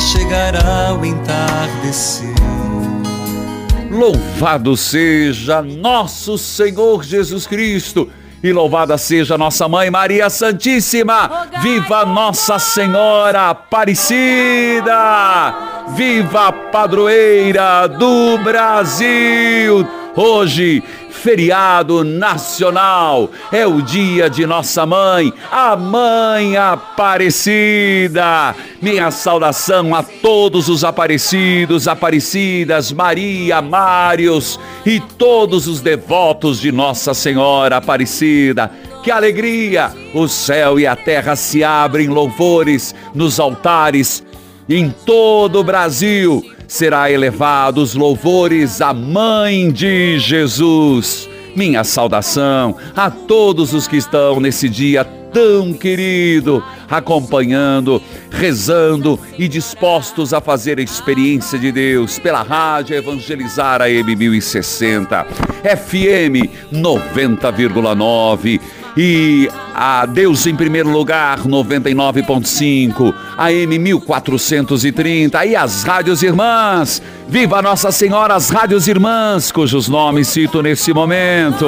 Chegará 0.00 0.94
o 1.00 1.04
entardecer. 1.04 2.34
Louvado 3.90 4.76
seja 4.76 5.62
nosso 5.62 6.36
Senhor 6.36 7.02
Jesus 7.02 7.46
Cristo 7.46 8.10
e 8.42 8.52
louvada 8.52 8.98
seja 8.98 9.38
nossa 9.38 9.66
mãe 9.68 9.90
Maria 9.90 10.28
Santíssima. 10.28 11.48
Viva 11.62 12.04
Nossa 12.04 12.58
Senhora 12.58 13.50
Aparecida! 13.50 14.92
Viva 15.96 16.48
a 16.48 16.52
padroeira 16.52 17.86
do 17.86 18.38
Brasil! 18.44 19.88
Hoje, 20.14 20.82
feriado 21.26 22.04
nacional, 22.04 23.28
é 23.50 23.66
o 23.66 23.82
dia 23.82 24.30
de 24.30 24.46
nossa 24.46 24.86
mãe, 24.86 25.32
a 25.50 25.74
Mãe 25.74 26.56
Aparecida. 26.56 28.54
Minha 28.80 29.10
saudação 29.10 29.92
a 29.92 30.04
todos 30.04 30.68
os 30.68 30.84
aparecidos, 30.84 31.88
aparecidas, 31.88 32.92
Maria, 32.92 33.60
Mários 33.60 34.60
e 34.86 35.00
todos 35.00 35.66
os 35.66 35.80
devotos 35.80 36.60
de 36.60 36.70
Nossa 36.70 37.12
Senhora 37.12 37.78
Aparecida. 37.78 38.70
Que 39.02 39.10
alegria! 39.10 39.90
O 40.14 40.28
céu 40.28 40.78
e 40.78 40.86
a 40.86 40.94
terra 40.94 41.34
se 41.34 41.64
abrem 41.64 42.06
louvores 42.06 42.94
nos 43.12 43.40
altares 43.40 44.22
em 44.68 44.94
todo 45.04 45.58
o 45.58 45.64
Brasil 45.64 46.55
será 46.66 47.10
elevado 47.10 47.82
os 47.82 47.94
louvores 47.94 48.80
à 48.80 48.92
Mãe 48.92 49.70
de 49.70 50.18
Jesus. 50.18 51.28
Minha 51.54 51.84
saudação 51.84 52.76
a 52.94 53.10
todos 53.10 53.72
os 53.72 53.88
que 53.88 53.96
estão 53.96 54.40
nesse 54.40 54.68
dia 54.68 55.04
tão 55.32 55.72
querido, 55.72 56.62
acompanhando, 56.88 58.00
rezando 58.30 59.18
e 59.38 59.46
dispostos 59.46 60.32
a 60.32 60.40
fazer 60.40 60.78
a 60.78 60.82
experiência 60.82 61.58
de 61.58 61.70
Deus 61.70 62.18
pela 62.18 62.42
rádio 62.42 62.96
Evangelizar 62.96 63.82
a 63.82 63.86
M1060, 63.86 65.26
FM 65.62 66.48
90,9 66.72 68.60
e 68.96 69.50
a 69.74 70.06
Deus 70.06 70.46
em 70.46 70.56
primeiro 70.56 70.88
lugar 70.90 71.40
99.5, 71.40 73.14
AM 73.36 73.78
1430 73.78 75.44
e 75.44 75.54
as 75.54 75.82
rádios 75.82 76.22
irmãs. 76.22 77.02
Viva 77.28 77.60
Nossa 77.60 77.92
Senhora 77.92 78.34
as 78.34 78.48
rádios 78.48 78.88
irmãs, 78.88 79.52
cujos 79.52 79.88
nomes 79.88 80.28
cito 80.28 80.62
nesse 80.62 80.94
momento. 80.94 81.66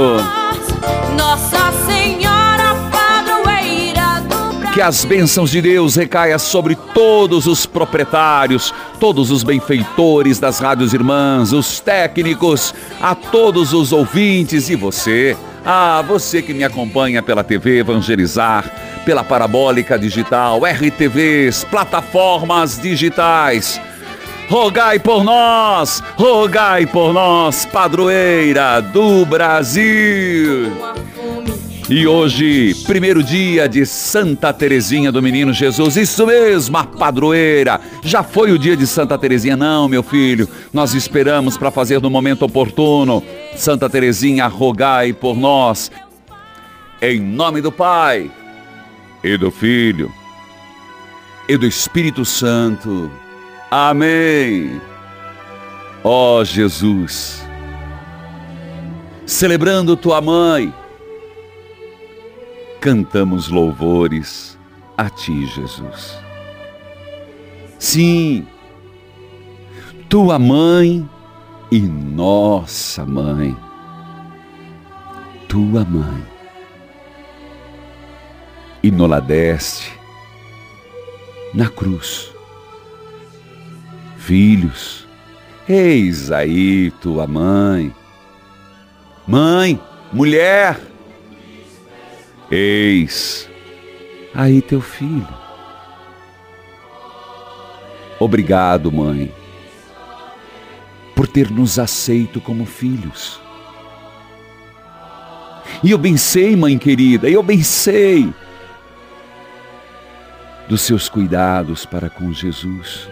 Nossa 1.19 1.71
Senhora 1.87 2.75
Padroeira 2.91 4.21
do 4.22 4.59
Brasil. 4.59 4.72
Que 4.72 4.81
as 4.81 5.05
bênçãos 5.05 5.50
de 5.50 5.60
Deus 5.60 5.97
recaia 5.97 6.39
sobre 6.39 6.77
todos 6.95 7.47
os 7.47 7.66
proprietários, 7.66 8.72
todos 8.99 9.31
os 9.31 9.43
benfeitores 9.43 10.39
das 10.39 10.60
rádios 10.60 10.95
irmãs, 10.95 11.53
os 11.53 11.78
técnicos, 11.78 12.75
a 13.03 13.15
todos 13.15 13.75
os 13.75 13.93
ouvintes 13.93 14.71
e 14.71 14.77
você. 14.77 15.37
Ah, 15.65 16.03
você 16.07 16.41
que 16.41 16.55
me 16.55 16.65
acompanha 16.65 17.23
pela 17.23 17.45
TV 17.45 17.79
Evangelizar, 17.79 18.65
pela 19.05 19.25
Parabólica 19.25 19.99
Digital, 19.99 20.61
RTVs, 20.65 21.65
plataformas 21.65 22.81
digitais. 22.81 23.81
Rogai 24.49 24.99
por 24.99 25.23
nós, 25.25 26.03
rogai 26.17 26.87
por 26.87 27.13
nós, 27.13 27.67
padroeira 27.67 28.81
do 28.81 29.27
Brasil. 29.27 30.73
E 31.91 32.06
hoje, 32.06 32.75
primeiro 32.87 33.22
dia 33.22 33.66
de 33.66 33.87
Santa 33.87 34.53
Terezinha 34.53 35.10
do 35.10 35.22
Menino 35.22 35.54
Jesus, 35.54 35.97
isso 35.97 36.26
mesmo, 36.26 36.76
a 36.76 36.84
padroeira. 36.84 37.81
Já 38.03 38.22
foi 38.22 38.53
o 38.53 38.59
dia 38.59 38.76
de 38.76 38.87
Santa 38.87 39.16
Terezinha, 39.16 39.56
não, 39.56 39.88
meu 39.88 40.03
filho. 40.03 40.47
Nós 40.71 40.93
esperamos 40.93 41.56
para 41.56 41.71
fazer 41.71 41.98
no 42.03 42.10
momento 42.10 42.44
oportuno. 42.44 43.25
Santa 43.56 43.88
Terezinha, 43.88 44.47
rogai 44.48 45.15
por 45.15 45.34
nós. 45.34 45.91
Em 47.00 47.19
nome 47.21 47.62
do 47.62 47.72
Pai, 47.72 48.31
e 49.25 49.38
do 49.38 49.50
Filho, 49.50 50.12
e 51.48 51.56
do 51.56 51.66
Espírito 51.66 52.22
Santo. 52.22 53.10
Amém. 53.71 54.78
Ó 56.04 56.44
Jesus, 56.44 57.43
celebrando 59.25 59.97
tua 59.97 60.21
mãe, 60.21 60.72
cantamos 62.88 63.49
louvores 63.49 64.59
a 64.97 65.10
ti, 65.10 65.44
Jesus. 65.44 66.19
Sim, 67.78 68.47
tua 70.09 70.38
mãe 70.38 71.06
e 71.71 71.81
nossa 71.81 73.04
mãe. 73.04 73.54
Tua 75.47 75.84
mãe. 75.84 76.25
E 78.82 78.91
nola 78.91 79.21
deste 79.21 79.93
na 81.53 81.69
cruz. 81.69 82.32
Filhos, 84.16 85.06
eis 85.69 86.32
aí 86.32 86.91
tua 87.03 87.27
mãe. 87.27 87.94
Mãe, 89.27 89.78
mulher, 90.10 90.88
Eis 92.50 93.48
aí 94.34 94.62
teu 94.62 94.80
filho. 94.80 95.28
Obrigado, 98.21 98.91
mãe, 98.91 99.33
por 101.15 101.27
ter 101.27 101.50
nos 101.50 101.78
aceito 101.78 102.41
como 102.41 102.65
filhos. 102.65 103.41
E 105.83 105.91
eu 105.91 105.98
bem 105.98 106.16
sei, 106.16 106.56
mãe 106.56 106.77
querida, 106.78 107.28
eu 107.28 107.42
bem 107.42 107.62
sei 107.62 108.33
dos 110.68 110.83
seus 110.83 111.09
cuidados 111.09 111.86
para 111.86 112.10
com 112.10 112.33
Jesus. 112.33 113.09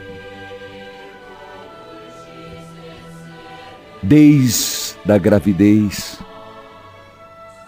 Desde 4.03 4.97
a 5.09 5.19
gravidez, 5.19 6.19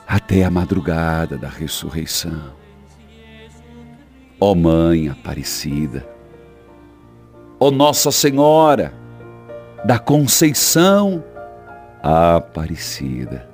até 0.09 0.43
a 0.43 0.51
madrugada 0.51 1.37
da 1.37 1.49
ressurreição. 1.49 2.57
Ó 4.41 4.55
Mãe 4.55 5.09
Aparecida, 5.09 6.09
ó 7.61 7.71
Nossa 7.71 8.11
Senhora 8.11 8.95
da 9.85 9.99
Conceição 9.99 11.23
Aparecida, 12.03 13.47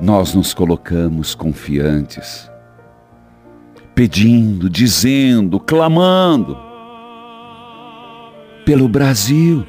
nós 0.00 0.34
nos 0.34 0.52
colocamos 0.52 1.34
confiantes, 1.36 2.50
pedindo, 3.94 4.68
dizendo, 4.68 5.60
clamando 5.60 6.58
pelo 8.64 8.88
Brasil, 8.88 9.64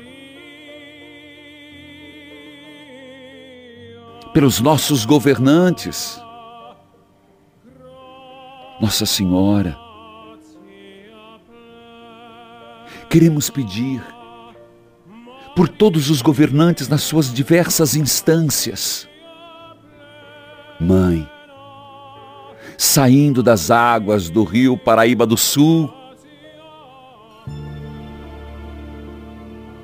pelos 4.33 4.59
nossos 4.61 5.05
governantes, 5.05 6.21
Nossa 8.79 9.05
Senhora. 9.05 9.77
Queremos 13.09 13.49
pedir 13.49 14.01
por 15.55 15.67
todos 15.67 16.09
os 16.09 16.21
governantes 16.21 16.87
nas 16.87 17.03
suas 17.03 17.33
diversas 17.33 17.95
instâncias. 17.95 19.07
Mãe, 20.79 21.29
saindo 22.77 23.43
das 23.43 23.69
águas 23.69 24.29
do 24.29 24.43
rio 24.43 24.77
Paraíba 24.77 25.27
do 25.27 25.37
Sul, 25.37 25.93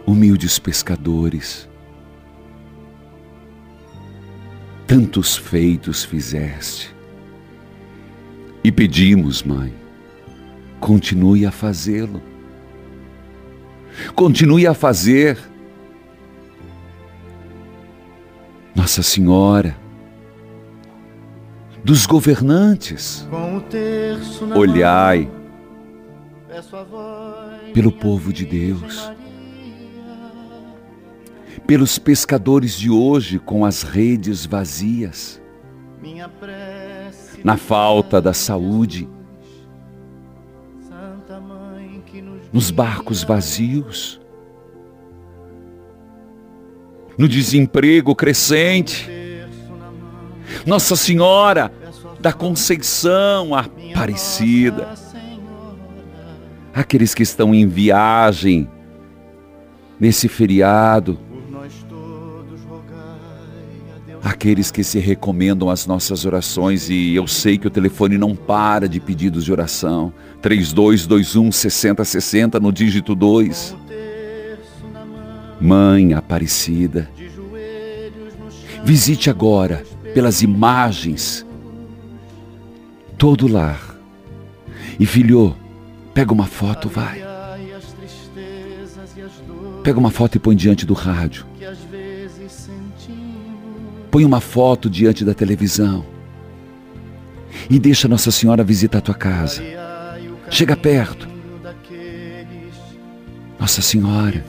humildes 0.05 0.57
pescadores, 0.57 1.66
tantos 4.87 5.35
feitos 5.35 6.05
fizeste. 6.05 6.95
E 8.63 8.71
pedimos, 8.71 9.43
Mãe, 9.43 9.73
continue 10.79 11.45
a 11.45 11.51
fazê-lo. 11.51 12.21
Continue 14.15 14.65
a 14.65 14.73
fazer 14.73 15.37
Nossa 18.73 19.03
Senhora, 19.03 19.75
dos 21.83 22.05
governantes, 22.05 23.27
olhai 24.55 25.29
pelo 27.73 27.91
povo 27.91 28.31
de 28.31 28.45
Deus, 28.45 29.11
pelos 31.67 31.99
pescadores 31.99 32.79
de 32.79 32.89
hoje 32.89 33.37
com 33.37 33.65
as 33.65 33.83
redes 33.83 34.45
vazias, 34.45 35.41
na 37.43 37.57
falta 37.57 38.21
da 38.21 38.33
saúde, 38.33 39.07
nos 42.53 42.71
barcos 42.71 43.21
vazios, 43.21 44.21
no 47.17 47.27
desemprego 47.27 48.15
crescente. 48.15 49.09
Nossa 50.65 50.95
Senhora 50.95 51.71
da 52.21 52.31
Conceição 52.31 53.53
Aparecida. 53.53 54.95
Aqueles 56.73 57.13
que 57.13 57.23
estão 57.23 57.53
em 57.53 57.67
viagem 57.67 58.69
nesse 59.99 60.27
feriado. 60.27 61.26
Aqueles 64.23 64.71
que 64.71 64.83
se 64.83 64.99
recomendam 64.99 65.69
as 65.69 65.85
nossas 65.85 66.25
orações 66.25 66.89
e 66.89 67.15
eu 67.15 67.27
sei 67.27 67.57
que 67.57 67.67
o 67.67 67.71
telefone 67.71 68.17
não 68.17 68.35
para 68.35 68.89
de 68.89 68.99
pedidos 68.99 69.45
de 69.45 69.51
oração. 69.51 70.11
3221 70.41 71.51
6060 71.51 72.59
no 72.59 72.71
dígito 72.71 73.15
2. 73.15 73.75
Mãe 75.59 76.13
Aparecida, 76.13 77.09
visite 78.83 79.27
agora, 79.27 79.83
pelas 80.13 80.43
imagens, 80.43 81.45
todo 83.17 83.47
o 83.47 83.51
lar. 83.51 83.97
E 84.99 85.05
filho, 85.05 85.55
pega 86.13 86.31
uma 86.31 86.45
foto, 86.45 86.87
vai. 86.87 87.25
Pega 89.83 89.99
uma 89.99 90.11
foto 90.11 90.35
e 90.35 90.39
põe 90.39 90.55
diante 90.55 90.85
do 90.85 90.93
rádio. 90.93 91.45
Põe 94.11 94.25
uma 94.25 94.41
foto 94.41 94.89
diante 94.89 95.23
da 95.23 95.33
televisão. 95.33 96.05
E 97.69 97.79
deixa 97.79 98.07
Nossa 98.07 98.31
Senhora 98.31 98.63
visitar 98.63 98.99
a 98.99 99.01
tua 99.01 99.15
casa. 99.15 99.61
Chega 100.49 100.75
perto. 100.75 101.27
Nossa 103.59 103.81
Senhora 103.81 104.43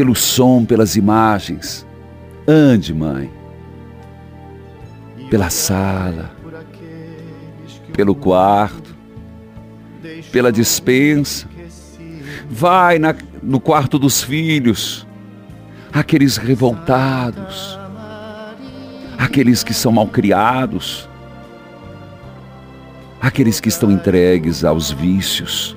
pelo 0.00 0.14
som, 0.14 0.64
pelas 0.64 0.96
imagens. 0.96 1.86
Ande, 2.48 2.94
mãe, 2.94 3.30
pela 5.28 5.50
sala, 5.50 6.34
pelo 7.92 8.14
quarto, 8.14 8.96
pela 10.32 10.50
dispensa. 10.50 11.46
Vai 12.48 12.98
na, 12.98 13.14
no 13.42 13.60
quarto 13.60 13.98
dos 13.98 14.22
filhos, 14.22 15.06
aqueles 15.92 16.36
revoltados, 16.36 17.78
aqueles 19.18 19.62
que 19.62 19.74
são 19.74 19.92
malcriados, 19.92 21.08
aqueles 23.20 23.60
que 23.60 23.68
estão 23.68 23.90
entregues 23.90 24.64
aos 24.64 24.90
vícios, 24.90 25.76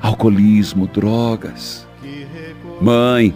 alcoolismo, 0.00 0.86
drogas 0.86 1.86
Mãe, 2.80 3.34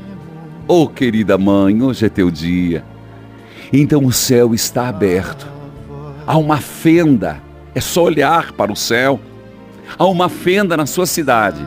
oh 0.68 0.86
querida 0.86 1.38
mãe, 1.38 1.82
hoje 1.82 2.04
é 2.04 2.08
teu 2.10 2.30
dia. 2.30 2.84
Então 3.72 4.04
o 4.04 4.12
céu 4.12 4.54
está 4.54 4.88
aberto. 4.88 5.46
Há 6.26 6.36
uma 6.36 6.58
fenda, 6.58 7.40
é 7.74 7.80
só 7.80 8.02
olhar 8.04 8.52
para 8.52 8.70
o 8.70 8.76
céu. 8.76 9.18
Há 9.98 10.04
uma 10.04 10.28
fenda 10.28 10.76
na 10.76 10.84
sua 10.84 11.06
cidade. 11.06 11.66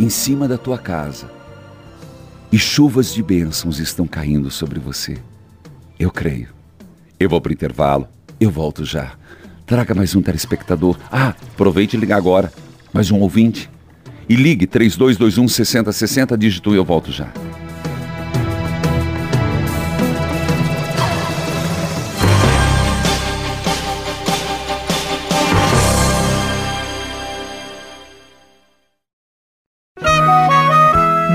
Em 0.00 0.08
cima 0.08 0.48
da 0.48 0.56
tua 0.56 0.78
casa. 0.78 1.30
E 2.50 2.58
chuvas 2.58 3.12
de 3.12 3.22
bênçãos 3.22 3.78
estão 3.78 4.06
caindo 4.06 4.50
sobre 4.50 4.80
você. 4.80 5.18
Eu 5.98 6.10
creio. 6.10 6.48
Eu 7.18 7.28
vou 7.28 7.38
para 7.38 7.50
o 7.50 7.52
intervalo. 7.52 8.08
Eu 8.40 8.50
volto 8.50 8.82
já. 8.82 9.12
Traga 9.66 9.94
mais 9.94 10.16
um 10.16 10.22
telespectador. 10.22 10.98
Ah, 11.12 11.34
aproveite 11.52 11.98
e 11.98 12.00
liga 12.00 12.16
agora. 12.16 12.50
Mais 12.94 13.10
um 13.10 13.20
ouvinte 13.20 13.68
e 14.26 14.34
ligue 14.36 14.66
3221 14.66 15.46
6060, 15.46 16.38
dígito 16.38 16.72
e 16.72 16.78
eu 16.78 16.84
volto 16.84 17.12
já. 17.12 17.30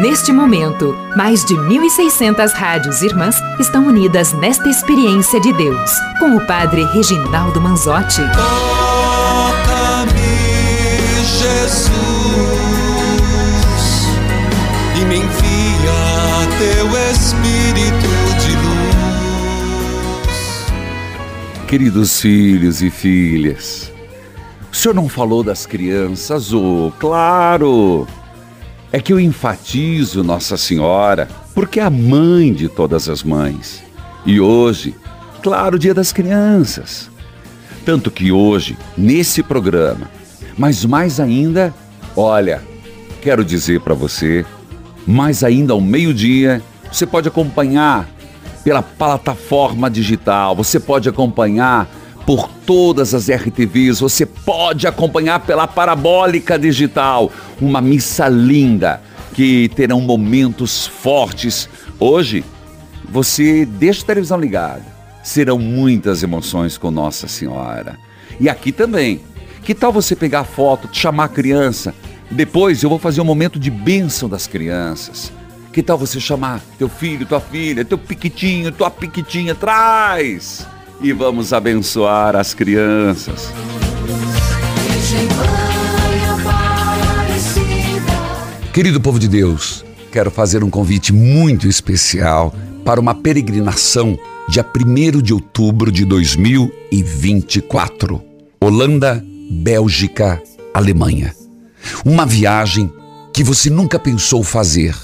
Neste 0.08 0.32
momento, 0.32 0.96
mais 1.18 1.44
de 1.44 1.56
1.600 1.56 2.52
rádios 2.54 3.02
irmãs 3.02 3.38
estão 3.60 3.88
unidas 3.88 4.34
nesta 4.34 4.70
experiência 4.70 5.42
de 5.42 5.52
Deus, 5.54 5.90
com 6.20 6.36
o 6.36 6.46
Padre 6.46 6.84
Reginaldo 6.84 7.60
Manzotti. 7.60 8.22
Toca-me, 8.36 10.12
Jesus 11.26 11.66
e 14.96 15.06
me 15.06 15.16
envia 15.16 16.46
teu 16.60 16.86
Espírito 17.12 18.08
de 18.44 18.52
luz. 20.28 20.38
Queridos 21.68 22.22
filhos 22.22 22.84
e 22.84 22.92
filhas, 22.92 23.92
o 24.72 24.76
senhor 24.76 24.94
não 24.94 25.10
falou 25.10 25.42
das 25.42 25.66
crianças, 25.66 26.54
oh, 26.54 26.94
claro! 27.00 28.08
É 28.96 29.02
que 29.02 29.12
eu 29.12 29.20
enfatizo 29.20 30.24
Nossa 30.24 30.56
Senhora, 30.56 31.28
porque 31.54 31.82
é 31.82 31.84
a 31.84 31.90
mãe 31.90 32.54
de 32.54 32.70
todas 32.70 33.10
as 33.10 33.24
mães. 33.24 33.84
E 34.25 34.40
hoje, 34.40 34.96
claro, 35.44 35.78
Dia 35.78 35.94
das 35.94 36.14
Crianças. 36.14 37.12
Tanto 37.84 38.10
que 38.10 38.32
hoje, 38.32 38.78
nesse 38.98 39.44
programa, 39.44 40.10
mas 40.58 40.86
mais 40.86 41.20
ainda, 41.20 41.74
olha, 42.16 42.64
quero 43.22 43.44
dizer 43.44 43.82
para 43.82 43.94
você 43.94 44.46
mais 45.06 45.44
ainda 45.44 45.74
ao 45.74 45.82
meio-dia, 45.82 46.64
você 46.90 47.06
pode 47.06 47.28
acompanhar 47.28 48.08
pela 48.64 48.82
plataforma 48.82 49.90
digital, 49.90 50.56
você 50.56 50.80
pode 50.80 51.10
acompanhar 51.10 51.86
por 52.25 52.50
todas 52.65 53.13
as 53.13 53.29
RTVs, 53.29 54.00
você 54.00 54.25
pode 54.25 54.88
acompanhar 54.88 55.41
pela 55.41 55.67
parabólica 55.67 56.58
digital, 56.58 57.32
uma 57.62 57.79
missa 57.79 58.27
linda 58.27 59.01
que 59.34 59.70
terão 59.75 60.01
momentos 60.01 60.88
fortes. 60.88 61.70
Hoje, 62.00 62.44
você 63.08 63.65
deixa 63.65 64.01
a 64.01 64.08
televisão 64.08 64.39
ligada. 64.39 64.84
Serão 65.24 65.60
muitas 65.60 66.24
emoções 66.24 66.77
com 66.77 66.89
Nossa 66.89 67.27
Senhora. 67.27 67.98
E 68.39 68.50
aqui 68.50 68.72
também. 68.72 69.22
Que 69.63 69.74
tal 69.74 69.91
você 69.91 70.15
pegar 70.15 70.44
foto, 70.44 70.88
chamar 70.91 71.25
a 71.25 71.29
criança, 71.29 71.94
depois 72.29 72.84
eu 72.84 72.89
vou 72.89 73.00
fazer 73.00 73.22
um 73.22 73.25
momento 73.25 73.60
de 73.60 73.72
bênção 73.72 74.29
das 74.29 74.46
crianças. 74.46 75.32
Que 75.74 75.82
tal 75.82 75.98
você 75.98 76.20
chamar 76.20 76.62
teu 76.77 76.88
filho, 76.88 77.25
tua 77.25 77.39
filha, 77.39 77.84
teu 77.84 77.98
piquitinho, 77.98 78.72
tua 78.72 78.91
piquitinha, 78.91 79.55
traz! 79.55 80.67
E 81.02 81.12
vamos 81.12 81.52
abençoar 81.54 82.36
as 82.36 82.54
crianças. 82.54 83.50
Querido 88.74 89.02
povo 89.02 89.20
de 89.20 89.28
Deus, 89.28 89.86
quero 90.12 90.32
fazer 90.32 90.64
um 90.64 90.70
convite 90.70 91.12
muito 91.14 91.68
especial 91.68 92.54
para 92.84 93.00
uma 93.00 93.14
peregrinação 93.14 94.18
dia 94.48 94.66
1 94.66 95.22
de 95.22 95.32
outubro 95.34 95.92
de 95.92 96.06
2024. 96.06 98.24
Holanda, 98.60 99.24
Bélgica, 99.50 100.42
Alemanha. 100.74 101.36
Uma 102.04 102.25
viagem 102.25 102.92
que 103.34 103.44
você 103.44 103.70
nunca 103.70 104.00
pensou 104.00 104.44
fazer, 104.44 104.96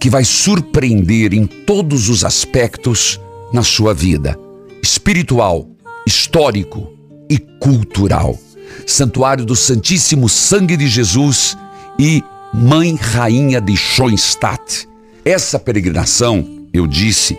que 0.00 0.10
vai 0.10 0.24
surpreender 0.24 1.32
em 1.32 1.46
todos 1.46 2.08
os 2.08 2.24
aspectos 2.24 3.20
na 3.52 3.62
sua 3.62 3.94
vida 3.94 4.45
espiritual, 4.86 5.68
histórico 6.06 6.92
e 7.28 7.38
cultural. 7.38 8.38
Santuário 8.86 9.44
do 9.44 9.56
Santíssimo 9.56 10.28
Sangue 10.28 10.76
de 10.76 10.86
Jesus 10.86 11.58
e 11.98 12.22
Mãe 12.54 12.94
Rainha 12.94 13.60
de 13.60 13.76
Schoenstatt. 13.76 14.88
Essa 15.24 15.58
peregrinação, 15.58 16.68
eu 16.72 16.86
disse, 16.86 17.36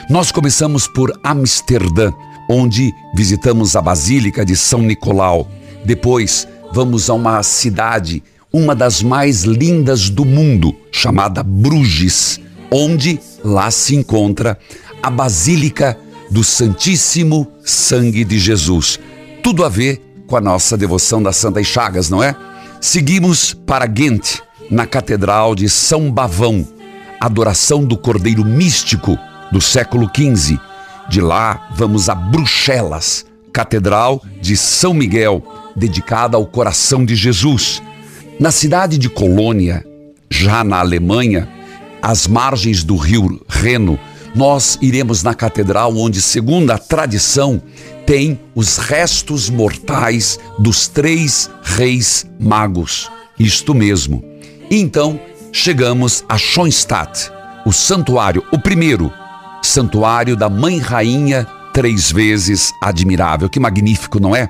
Nós 0.09 0.31
começamos 0.31 0.87
por 0.87 1.13
Amsterdã, 1.23 2.11
onde 2.49 2.91
visitamos 3.13 3.75
a 3.75 3.81
Basílica 3.81 4.43
de 4.45 4.55
São 4.55 4.81
Nicolau. 4.81 5.47
Depois 5.85 6.47
vamos 6.71 7.09
a 7.09 7.13
uma 7.13 7.43
cidade, 7.43 8.23
uma 8.51 8.73
das 8.73 9.03
mais 9.03 9.43
lindas 9.43 10.09
do 10.09 10.25
mundo, 10.25 10.75
chamada 10.91 11.43
Bruges, 11.43 12.39
onde 12.71 13.19
lá 13.43 13.69
se 13.69 13.95
encontra 13.95 14.57
a 15.03 15.09
Basílica 15.09 15.97
do 16.31 16.43
Santíssimo 16.43 17.47
Sangue 17.63 18.23
de 18.23 18.39
Jesus. 18.39 18.99
Tudo 19.43 19.65
a 19.65 19.69
ver 19.69 20.08
com 20.29 20.37
a 20.37 20.41
nossa 20.41 20.77
devoção 20.77 21.21
das 21.21 21.37
Santas 21.37 21.65
Chagas, 21.65 22.09
não 22.09 22.23
é? 22.23 22.35
Seguimos 22.79 23.53
para 23.53 23.87
Ghent, 23.87 24.39
na 24.69 24.85
Catedral 24.85 25.55
de 25.55 25.67
São 25.67 26.11
Bavão, 26.11 26.65
adoração 27.19 27.83
do 27.83 27.97
Cordeiro 27.97 28.45
Místico 28.45 29.17
do 29.51 29.59
século 29.59 30.07
XV. 30.15 30.59
De 31.09 31.19
lá 31.19 31.67
vamos 31.75 32.07
a 32.07 32.15
Bruxelas, 32.15 33.25
Catedral 33.51 34.21
de 34.39 34.55
São 34.55 34.93
Miguel, 34.93 35.43
dedicada 35.75 36.37
ao 36.37 36.45
coração 36.45 37.03
de 37.03 37.15
Jesus. 37.15 37.81
Na 38.39 38.51
cidade 38.51 38.99
de 38.99 39.09
Colônia, 39.09 39.83
já 40.29 40.63
na 40.63 40.79
Alemanha, 40.79 41.49
às 42.01 42.27
margens 42.27 42.83
do 42.83 42.95
rio 42.95 43.41
Reno, 43.49 43.99
nós 44.35 44.77
iremos 44.79 45.23
na 45.23 45.33
catedral 45.33 45.97
onde, 45.97 46.21
segundo 46.21 46.69
a 46.69 46.77
tradição, 46.77 47.59
tem 48.09 48.39
os 48.55 48.77
restos 48.77 49.51
mortais 49.51 50.39
dos 50.57 50.87
três 50.87 51.47
reis 51.61 52.25
magos. 52.39 53.07
Isto 53.37 53.75
mesmo. 53.75 54.25
Então, 54.71 55.19
chegamos 55.53 56.25
a 56.27 56.35
Schoenstatt, 56.35 57.31
o 57.67 57.71
santuário, 57.71 58.43
o 58.51 58.57
primeiro 58.57 59.13
santuário 59.61 60.35
da 60.35 60.49
Mãe 60.49 60.79
Rainha, 60.79 61.45
três 61.71 62.11
vezes 62.11 62.73
admirável. 62.81 63.47
Que 63.47 63.59
magnífico, 63.59 64.19
não 64.19 64.35
é? 64.35 64.49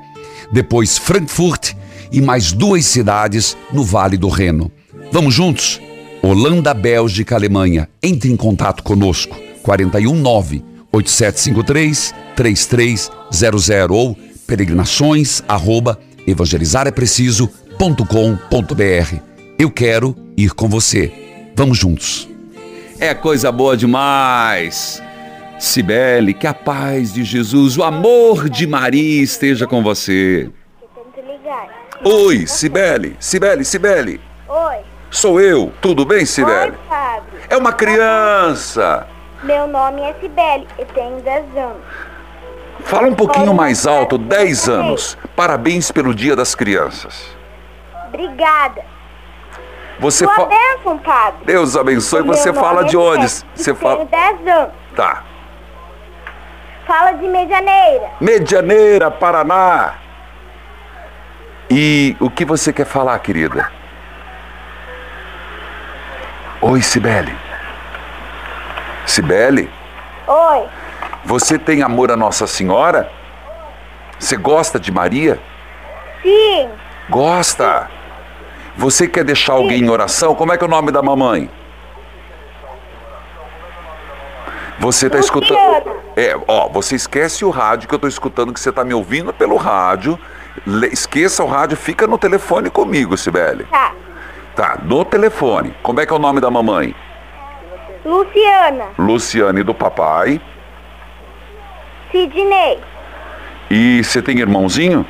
Depois 0.54 0.98
Frankfurt 0.98 1.74
e 2.14 2.22
mais 2.22 2.54
duas 2.54 2.86
cidades 2.86 3.58
no 3.74 3.84
Vale 3.84 4.16
do 4.16 4.30
Reno. 4.30 4.72
Vamos 5.12 5.34
juntos? 5.34 5.82
Holanda, 6.22 6.74
Bélgica, 6.74 7.36
Alemanha. 7.36 7.90
Entre 8.02 8.32
em 8.32 8.38
contato 8.38 8.82
conosco. 8.84 9.38
419 9.64 10.70
8753 10.92 12.16
3300 12.36 13.70
ou 13.90 14.18
peregrinações 14.48 15.44
arroba 15.48 16.00
evangelizarepreciso.com.br. 16.26 19.16
Eu 19.58 19.70
quero 19.70 20.16
ir 20.38 20.54
com 20.54 20.68
você. 20.68 21.12
Vamos 21.56 21.78
juntos. 21.78 22.28
É 23.00 23.14
coisa 23.14 23.52
boa 23.52 23.78
demais. 23.78 25.04
Cibele, 25.60 26.34
que 26.34 26.48
a 26.48 26.54
paz 26.54 27.14
de 27.14 27.24
Jesus, 27.24 27.78
o 27.78 27.84
amor 27.84 28.50
de 28.50 28.66
Maria 28.66 29.22
esteja 29.22 29.68
com 29.68 29.84
você. 29.84 30.50
Oi, 32.04 32.48
Cibele, 32.48 33.18
Cibele, 33.20 33.66
Cibele. 33.66 34.22
Oi. 34.48 34.78
Sou 35.12 35.42
eu. 35.42 35.72
Tudo 35.82 36.06
bem, 36.06 36.26
Cibele? 36.26 36.72
Oi, 36.72 36.78
Fábio. 36.88 37.40
É 37.50 37.58
uma 37.58 37.74
criança. 37.74 39.06
Meu 39.44 39.68
nome 39.68 40.02
é 40.02 40.14
Cibele 40.20 40.68
e 40.78 40.86
tenho 40.86 41.22
10 41.22 41.58
anos. 41.58 41.82
Fala 42.82 43.08
um 43.08 43.16
pouquinho 43.16 43.54
mais 43.54 43.88
alto, 43.88 44.18
10 44.18 44.70
anos. 44.70 45.18
Parabéns 45.36 45.92
pelo 45.92 46.14
Dia 46.14 46.36
das 46.36 46.56
Crianças. 46.56 47.36
Obrigada. 48.08 48.84
Você 50.00 50.26
Sua 50.26 50.36
fa... 50.36 50.46
bênção, 50.46 51.00
Fábio. 51.00 51.46
Deus 51.46 51.76
abençoe. 51.76 52.22
O 52.22 52.26
Você 52.26 52.54
fala 52.54 52.82
é 52.82 52.84
de 52.86 52.98
onde? 52.98 53.28
Você 53.56 53.76
fala. 53.76 54.06
Tenho 54.06 54.10
10 54.44 54.48
anos. 54.48 54.74
Tá. 54.96 55.24
Fala 56.88 57.12
de 57.12 57.28
Medianeira. 57.28 58.10
Medianeira, 58.20 59.12
Paraná. 59.12 59.96
E 61.70 62.18
o 62.20 62.30
que 62.30 62.44
você 62.44 62.74
quer 62.74 62.86
falar, 62.86 63.20
querida? 63.20 63.72
Oi, 66.62 66.82
Cibele. 66.82 67.49
Cibele, 69.10 69.68
Oi. 70.28 70.68
você 71.26 71.58
tem 71.58 71.82
amor 71.82 72.12
a 72.12 72.16
Nossa 72.16 72.46
Senhora? 72.46 73.12
Você 74.20 74.38
gosta 74.38 74.80
de 74.80 74.92
Maria? 74.92 75.40
Sim. 76.22 76.70
Gosta. 77.10 77.90
Você 78.78 79.08
quer 79.08 79.24
deixar 79.24 79.54
alguém 79.54 79.84
em 79.84 79.90
oração? 79.90 80.36
Como 80.36 80.54
é 80.54 80.58
que 80.58 80.64
é 80.64 80.68
o 80.68 80.70
nome 80.70 80.92
da 80.92 81.02
mamãe? 81.02 81.50
Você 84.78 85.08
está 85.08 85.18
escutando. 85.18 85.58
É, 86.16 86.40
ó, 86.48 86.70
você 86.70 86.96
esquece 86.96 87.44
o 87.44 87.50
rádio 87.50 87.90
que 87.90 87.96
eu 87.96 87.98
estou 87.98 88.08
escutando, 88.08 88.54
que 88.54 88.60
você 88.60 88.70
está 88.70 88.84
me 88.84 88.94
ouvindo 88.94 89.34
pelo 89.34 89.56
rádio. 89.58 90.20
Esqueça 90.92 91.44
o 91.44 91.48
rádio, 91.48 91.76
fica 91.76 92.06
no 92.06 92.18
telefone 92.20 92.70
comigo, 92.70 93.18
Sibeli. 93.18 93.64
Tá. 93.66 93.92
Tá, 94.56 94.78
no 94.84 95.04
telefone. 95.04 95.74
Como 95.82 96.00
é 96.00 96.06
que 96.06 96.14
é 96.14 96.16
o 96.16 96.20
nome 96.20 96.40
da 96.40 96.52
mamãe? 96.52 96.96
Luciana. 98.06 98.86
Luciane 98.98 99.64
do 99.64 99.74
papai. 99.74 100.40
Sidney. 102.12 102.80
E 103.70 104.04
você 104.04 104.22
tem 104.22 104.40
irmãozinho? 104.40 105.06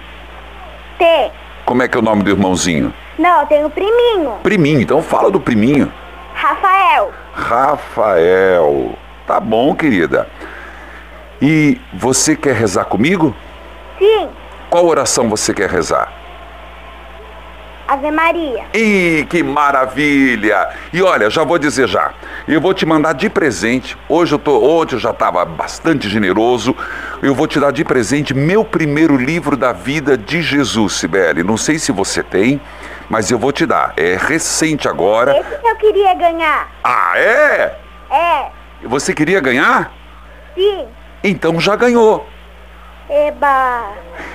Tem. 0.98 1.31
Como 1.65 1.81
é 1.84 1.88
que 1.88 1.96
é 1.96 2.00
o 2.00 2.03
nome 2.03 2.24
do 2.24 2.29
irmãozinho? 2.29 2.93
Não, 3.17 3.46
tenho 3.46 3.69
priminho. 3.69 4.34
Priminho, 4.43 4.81
então 4.81 5.01
fala 5.01 5.29
do 5.29 5.39
priminho. 5.39 5.91
Rafael. 6.34 7.13
Rafael. 7.34 8.93
Tá 9.27 9.39
bom, 9.39 9.75
querida. 9.75 10.27
E 11.41 11.79
você 11.93 12.36
quer 12.36 12.55
rezar 12.55 12.86
comigo? 12.86 13.36
Sim. 13.98 14.29
Qual 14.69 14.86
oração 14.86 15.29
você 15.29 15.53
quer 15.53 15.69
rezar? 15.69 16.12
Ave 17.89 18.12
Maria. 18.12 18.65
Ih, 18.72 19.25
que 19.27 19.41
maravilha! 19.41 20.69
E 20.93 21.01
olha, 21.01 21.27
já 21.27 21.43
vou 21.43 21.58
dizer 21.58 21.88
já, 21.88 22.13
eu 22.48 22.62
vou 22.62 22.72
te 22.72 22.86
mandar 22.86 23.13
de 23.13 23.27
presente. 23.31 23.98
Hoje 24.08 24.36
eu 24.36 24.38
tô, 24.38 24.63
ontem 24.63 24.93
eu 24.93 25.00
já 25.00 25.10
estava 25.10 25.43
bastante 25.43 26.08
generoso. 26.08 26.75
Eu 27.19 27.34
vou 27.34 27.48
te 27.48 27.60
dar 27.60 27.72
de 27.72 27.84
presente 27.84 28.31
meu 28.31 28.63
primeiro 28.63 29.17
livro 29.17 29.58
da 29.58 29.74
vida 29.74 30.15
de 30.15 30.39
Jesus, 30.39 30.93
Sibeli. 30.93 31.41
Não 31.41 31.58
sei 31.58 31.79
se 31.79 31.91
você 31.91 32.22
tem, 32.22 32.62
mas 33.10 33.31
eu 33.31 33.39
vou 33.39 33.51
te 33.51 33.65
dar. 33.65 33.93
É 33.98 34.15
recente 34.15 34.88
agora. 34.88 35.36
Esse 35.36 35.58
que 35.60 35.67
eu 35.67 35.75
queria 35.77 36.13
ganhar. 36.13 36.69
Ah, 36.84 37.13
é? 37.15 37.75
É. 38.12 38.51
Você 38.84 39.15
queria 39.15 39.39
ganhar? 39.39 39.91
Sim. 40.53 40.86
Então 41.24 41.60
já 41.60 41.75
ganhou. 41.75 42.27
Eba. 43.09 43.91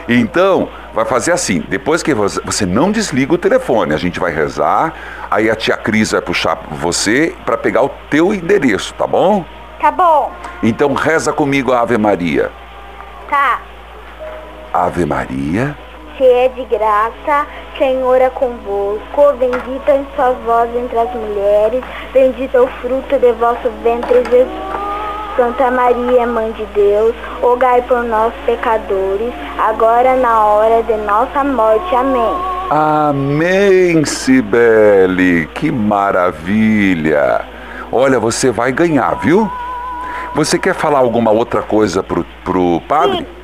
Então, 0.08 0.68
vai 0.92 1.04
fazer 1.04 1.32
assim, 1.32 1.60
depois 1.68 2.02
que 2.02 2.12
você 2.12 2.66
não 2.66 2.90
desliga 2.90 3.34
o 3.34 3.38
telefone, 3.38 3.94
a 3.94 3.96
gente 3.96 4.18
vai 4.18 4.32
rezar, 4.32 4.92
aí 5.30 5.48
a 5.48 5.54
tia 5.54 5.76
Cris 5.76 6.10
vai 6.10 6.20
puxar 6.20 6.58
você 6.70 7.34
para 7.44 7.56
pegar 7.56 7.82
o 7.82 7.90
teu 8.10 8.34
endereço, 8.34 8.92
tá 8.94 9.06
bom? 9.06 9.44
Tá 9.80 9.90
bom. 9.90 10.32
Então 10.62 10.92
reza 10.92 11.32
comigo 11.32 11.72
a 11.72 11.80
Ave 11.80 11.96
Maria. 11.96 12.50
Tá. 13.30 13.60
Ave 14.72 15.06
Maria, 15.06 15.76
cheia 16.18 16.48
de 16.48 16.64
graça, 16.64 17.46
Senhor 17.78 18.20
é 18.20 18.30
convosco, 18.30 19.32
bendita 19.38 19.92
em 19.92 20.06
sois 20.16 20.36
vós 20.44 20.68
entre 20.76 20.98
as 20.98 21.12
mulheres, 21.14 21.84
bendito 22.12 22.56
é 22.56 22.60
o 22.60 22.66
fruto 22.80 23.18
de 23.18 23.32
vosso 23.32 23.70
ventre, 23.82 24.22
Jesus. 24.30 24.93
Santa 25.36 25.70
Maria, 25.70 26.26
Mãe 26.26 26.52
de 26.52 26.64
Deus, 26.66 27.14
rogai 27.40 27.82
por 27.82 28.02
nós 28.04 28.32
pecadores, 28.46 29.32
agora 29.58 30.16
na 30.16 30.44
hora 30.44 30.82
de 30.82 30.96
nossa 30.98 31.44
morte. 31.44 31.94
Amém. 31.94 32.54
Amém, 32.70 34.04
Cibele. 34.04 35.46
Que 35.54 35.70
maravilha. 35.70 37.44
Olha, 37.92 38.18
você 38.18 38.50
vai 38.50 38.72
ganhar, 38.72 39.14
viu? 39.20 39.50
Você 40.34 40.58
quer 40.58 40.74
falar 40.74 40.98
alguma 40.98 41.30
outra 41.30 41.62
coisa 41.62 42.02
pro, 42.02 42.24
pro 42.44 42.80
padre? 42.88 43.18
Sim. 43.18 43.43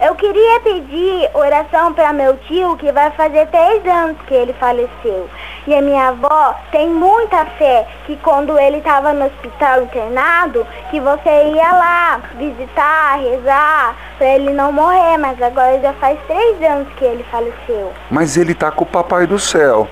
Eu 0.00 0.14
queria 0.14 0.60
pedir 0.60 1.30
oração 1.34 1.92
para 1.92 2.12
meu 2.12 2.36
tio, 2.48 2.76
que 2.76 2.90
vai 2.92 3.10
fazer 3.12 3.46
três 3.46 3.86
anos 3.86 4.16
que 4.26 4.34
ele 4.34 4.52
faleceu. 4.54 5.28
E 5.66 5.74
a 5.74 5.80
minha 5.80 6.08
avó 6.08 6.54
tem 6.70 6.88
muita 6.88 7.44
fé 7.58 7.86
que 8.06 8.16
quando 8.16 8.58
ele 8.58 8.78
estava 8.78 9.12
no 9.12 9.26
hospital 9.26 9.82
internado, 9.82 10.66
que 10.90 11.00
você 11.00 11.52
ia 11.54 11.72
lá 11.72 12.20
visitar, 12.36 13.18
rezar, 13.20 13.96
para 14.18 14.26
ele 14.26 14.52
não 14.52 14.72
morrer. 14.72 15.16
Mas 15.16 15.40
agora 15.40 15.80
já 15.80 15.92
faz 15.94 16.18
três 16.26 16.62
anos 16.62 16.88
que 16.94 17.04
ele 17.04 17.24
faleceu. 17.30 17.92
Mas 18.10 18.36
ele 18.36 18.54
tá 18.54 18.70
com 18.70 18.84
o 18.84 18.86
papai 18.86 19.26
do 19.26 19.38
céu. 19.38 19.88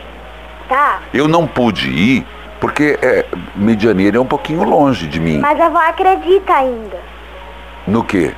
Tá? 0.68 1.00
Eu 1.12 1.26
não 1.28 1.46
pude 1.46 1.88
ir 1.88 2.26
porque 2.60 2.96
é, 3.02 3.26
Medianeira 3.56 4.18
é 4.18 4.20
um 4.20 4.26
pouquinho 4.26 4.62
longe 4.62 5.08
de 5.08 5.18
mim. 5.18 5.38
Mas 5.38 5.60
a 5.60 5.66
avó 5.66 5.78
acredita 5.78 6.54
ainda. 6.54 7.00
No 7.86 8.04
quê? 8.04 8.32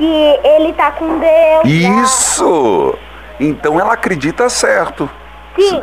Que 0.00 0.40
ele 0.42 0.72
tá 0.72 0.90
com 0.92 1.18
Deus. 1.18 1.62
tá? 1.62 1.68
Isso! 1.68 2.98
Então 3.38 3.78
ela 3.78 3.92
acredita 3.92 4.48
certo. 4.48 5.10
Sim, 5.54 5.82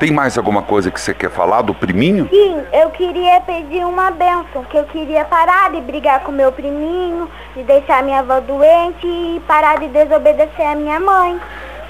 Tem 0.00 0.10
mais 0.10 0.38
alguma 0.38 0.62
coisa 0.62 0.90
que 0.90 0.98
você 0.98 1.12
quer 1.12 1.28
falar 1.30 1.60
do 1.60 1.74
priminho? 1.74 2.26
sim, 2.30 2.62
eu 2.72 2.88
queria 2.90 3.38
pedir 3.42 3.84
uma 3.84 4.10
benção, 4.10 4.64
que 4.70 4.78
eu 4.78 4.84
queria 4.84 5.26
parar 5.26 5.70
de 5.72 5.80
brigar 5.82 6.20
com 6.20 6.32
meu 6.32 6.50
priminho, 6.52 7.30
de 7.54 7.62
deixar 7.64 8.02
minha 8.02 8.20
avó 8.20 8.40
doente 8.40 9.06
e 9.06 9.42
parar 9.46 9.78
de 9.78 9.88
desobedecer 9.88 10.66
a 10.66 10.74
minha 10.74 10.98
mãe. 10.98 11.38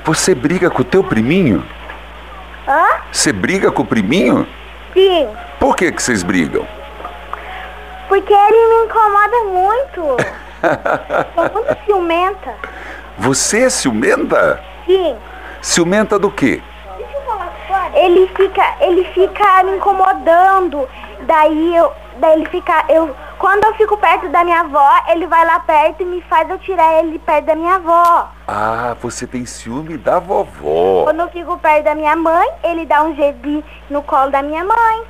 Você 0.04 0.34
briga 0.34 0.70
com 0.70 0.82
o 0.82 0.84
teu 0.84 1.04
priminho? 1.04 1.64
Hã? 2.66 2.84
Você 3.12 3.32
briga 3.32 3.70
com 3.70 3.82
o 3.82 3.86
priminho? 3.86 4.44
Sim, 4.92 5.28
Por 5.60 5.76
que 5.76 5.92
que 5.92 6.02
vocês 6.02 6.24
brigam? 6.24 6.66
porque 8.08 8.32
ele 8.32 8.66
me 8.68 8.84
incomoda 8.86 9.44
muito. 9.52 10.16
Sou 11.34 11.50
muito 11.52 11.84
ciumenta. 11.84 12.54
Você 13.18 13.62
é 13.64 13.70
ciumenta? 13.70 14.60
Sim. 14.86 15.16
Ciumenta 15.62 16.18
do 16.18 16.30
quê? 16.30 16.62
Ele 17.94 18.26
fica, 18.36 18.74
ele 18.80 19.04
fica 19.14 19.62
me 19.64 19.76
incomodando. 19.76 20.86
Daí 21.22 21.74
eu, 21.74 21.90
daí 22.18 22.32
ele 22.34 22.46
fica, 22.50 22.84
eu, 22.88 23.14
quando 23.38 23.64
eu 23.64 23.74
fico 23.74 23.96
perto 23.96 24.28
da 24.28 24.44
minha 24.44 24.60
avó, 24.60 24.88
ele 25.08 25.26
vai 25.26 25.44
lá 25.46 25.60
perto 25.60 26.02
e 26.02 26.04
me 26.04 26.20
faz 26.22 26.48
eu 26.50 26.58
tirar 26.58 26.98
ele 27.00 27.18
perto 27.18 27.46
da 27.46 27.54
minha 27.54 27.76
avó. 27.76 28.28
Ah, 28.46 28.94
você 29.00 29.26
tem 29.26 29.46
ciúme 29.46 29.96
da 29.96 30.18
vovó. 30.18 31.04
Quando 31.04 31.20
eu 31.20 31.28
fico 31.28 31.56
perto 31.58 31.84
da 31.84 31.94
minha 31.94 32.14
mãe, 32.14 32.48
ele 32.62 32.84
dá 32.84 33.02
um 33.02 33.14
jeito 33.16 33.38
de 33.38 33.64
no 33.88 34.02
colo 34.02 34.30
da 34.30 34.42
minha 34.42 34.62
mãe. 34.64 35.02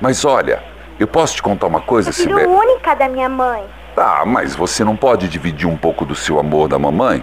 Mas 0.00 0.24
olha, 0.24 0.62
eu 0.98 1.06
posso 1.08 1.34
te 1.36 1.42
contar 1.42 1.66
uma 1.66 1.80
coisa, 1.80 2.10
Eu 2.10 2.14
filho 2.14 2.36
Sibeli? 2.38 2.46
única 2.46 2.94
da 2.94 3.08
minha 3.08 3.28
mãe. 3.28 3.64
Tá, 3.98 4.22
mas 4.24 4.54
você 4.54 4.84
não 4.84 4.94
pode 4.94 5.26
dividir 5.28 5.66
um 5.68 5.76
pouco 5.76 6.04
do 6.04 6.14
seu 6.14 6.38
amor 6.38 6.68
da 6.68 6.78
mamãe? 6.78 7.20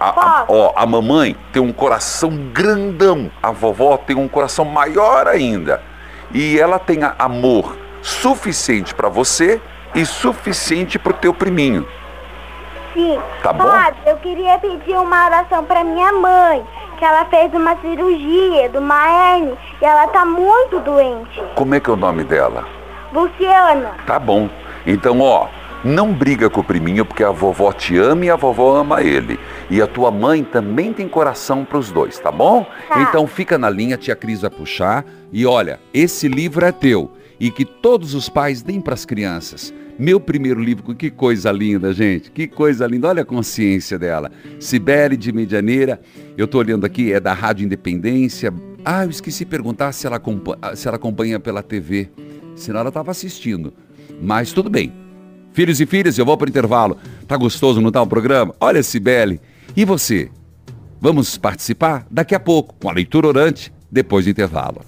A, 0.00 0.08
a- 0.08 0.44
ó, 0.48 0.72
a 0.74 0.84
mamãe 0.84 1.36
tem 1.52 1.62
um 1.62 1.72
coração 1.72 2.30
grandão, 2.52 3.30
a 3.40 3.52
vovó 3.52 3.96
tem 3.96 4.16
um 4.16 4.26
coração 4.26 4.64
maior 4.64 5.28
ainda. 5.28 5.80
E 6.34 6.58
ela 6.58 6.80
tem 6.80 6.98
amor 7.20 7.76
suficiente 8.02 8.92
pra 8.96 9.08
você 9.08 9.60
e 9.94 10.04
suficiente 10.04 10.98
pro 10.98 11.12
teu 11.12 11.32
priminho. 11.32 11.86
Sim. 12.94 13.20
Tá 13.40 13.52
bom. 13.52 13.62
Padre, 13.70 14.00
eu 14.04 14.16
queria 14.16 14.58
pedir 14.58 14.96
uma 14.98 15.26
oração 15.26 15.64
pra 15.64 15.84
minha 15.84 16.12
mãe, 16.14 16.66
que 16.98 17.04
ela 17.04 17.26
fez 17.26 17.54
uma 17.54 17.76
cirurgia 17.76 18.68
do 18.70 18.78
hernia 18.80 19.56
e 19.80 19.84
ela 19.84 20.08
tá 20.08 20.24
muito 20.24 20.80
doente. 20.80 21.40
Como 21.54 21.76
é 21.76 21.78
que 21.78 21.88
é 21.88 21.92
o 21.92 21.96
nome 21.96 22.24
dela? 22.24 22.64
Luciana. 23.12 23.92
Tá 24.04 24.18
bom. 24.18 24.48
Então, 24.84 25.20
ó, 25.20 25.46
não 25.84 26.12
briga 26.12 26.48
com 26.48 26.60
o 26.60 26.64
priminho 26.64 27.04
porque 27.04 27.24
a 27.24 27.30
vovó 27.30 27.72
te 27.72 27.98
ama 27.98 28.24
e 28.24 28.30
a 28.30 28.36
vovó 28.36 28.76
ama 28.76 29.02
ele. 29.02 29.38
E 29.68 29.82
a 29.82 29.86
tua 29.86 30.10
mãe 30.10 30.44
também 30.44 30.92
tem 30.92 31.08
coração 31.08 31.64
pros 31.64 31.90
dois, 31.90 32.18
tá 32.18 32.30
bom? 32.30 32.66
Tá. 32.88 33.02
Então 33.02 33.26
fica 33.26 33.58
na 33.58 33.68
linha, 33.68 33.96
tia 33.96 34.14
Cris 34.14 34.42
vai 34.42 34.50
puxar. 34.50 35.04
E 35.32 35.44
olha, 35.44 35.80
esse 35.92 36.28
livro 36.28 36.64
é 36.64 36.70
teu. 36.70 37.10
E 37.40 37.50
que 37.50 37.64
todos 37.64 38.14
os 38.14 38.28
pais 38.28 38.62
deem 38.62 38.80
para 38.80 38.94
as 38.94 39.04
crianças. 39.04 39.74
Meu 39.98 40.20
primeiro 40.20 40.60
livro, 40.60 40.94
que 40.94 41.10
coisa 41.10 41.50
linda, 41.50 41.92
gente. 41.92 42.30
Que 42.30 42.46
coisa 42.46 42.86
linda. 42.86 43.08
Olha 43.08 43.22
a 43.22 43.26
consciência 43.26 43.98
dela. 43.98 44.30
Cibele 44.60 45.16
de 45.16 45.32
Medianeira. 45.32 46.00
Eu 46.36 46.46
tô 46.46 46.58
olhando 46.58 46.86
aqui, 46.86 47.12
é 47.12 47.18
da 47.18 47.32
Rádio 47.32 47.64
Independência. 47.64 48.54
Ah, 48.84 49.04
eu 49.04 49.10
esqueci 49.10 49.44
de 49.44 49.50
perguntar 49.50 49.90
se 49.92 50.06
ela, 50.06 50.20
se 50.74 50.86
ela 50.86 50.96
acompanha 50.96 51.40
pela 51.40 51.62
TV. 51.62 52.08
Senão 52.54 52.80
ela 52.80 52.88
estava 52.88 53.10
assistindo. 53.10 53.72
Mas 54.20 54.52
tudo 54.52 54.70
bem. 54.70 55.01
Filhos 55.52 55.80
e 55.80 55.86
filhas, 55.86 56.18
eu 56.18 56.24
vou 56.24 56.36
para 56.36 56.46
o 56.46 56.48
intervalo. 56.48 56.96
Tá 57.26 57.36
gostoso, 57.36 57.80
não 57.80 57.90
tá 57.90 58.00
o 58.00 58.06
programa? 58.06 58.54
Olha, 58.60 58.82
Cibele. 58.82 59.40
E 59.76 59.84
você? 59.84 60.30
Vamos 61.00 61.36
participar 61.36 62.06
daqui 62.10 62.34
a 62.34 62.40
pouco 62.40 62.74
com 62.80 62.88
a 62.88 62.92
leitura 62.92 63.26
orante, 63.26 63.72
depois 63.90 64.24
do 64.24 64.30
intervalo. 64.30 64.82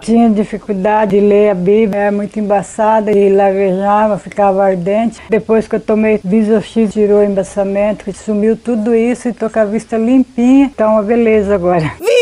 Tinha 0.00 0.28
dificuldade 0.28 1.18
de 1.18 1.26
ler 1.26 1.50
a 1.50 1.54
Bíblia, 1.54 2.02
era 2.02 2.12
muito 2.12 2.38
embaçada 2.38 3.10
e 3.10 3.30
lavejava, 3.30 4.18
ficava 4.18 4.64
ardente. 4.64 5.20
Depois 5.30 5.66
que 5.66 5.76
eu 5.76 5.80
tomei 5.80 6.20
Visox, 6.22 6.92
tirou 6.92 7.20
o 7.20 7.24
embaçamento, 7.24 8.04
sumiu 8.12 8.56
tudo 8.56 8.94
isso 8.94 9.28
e 9.28 9.32
tô 9.32 9.48
com 9.48 9.58
a 9.58 9.64
vista 9.64 9.96
limpinha. 9.96 10.70
Tá 10.76 10.88
uma 10.88 11.02
beleza 11.02 11.54
agora. 11.54 11.92
Vision 11.98 12.15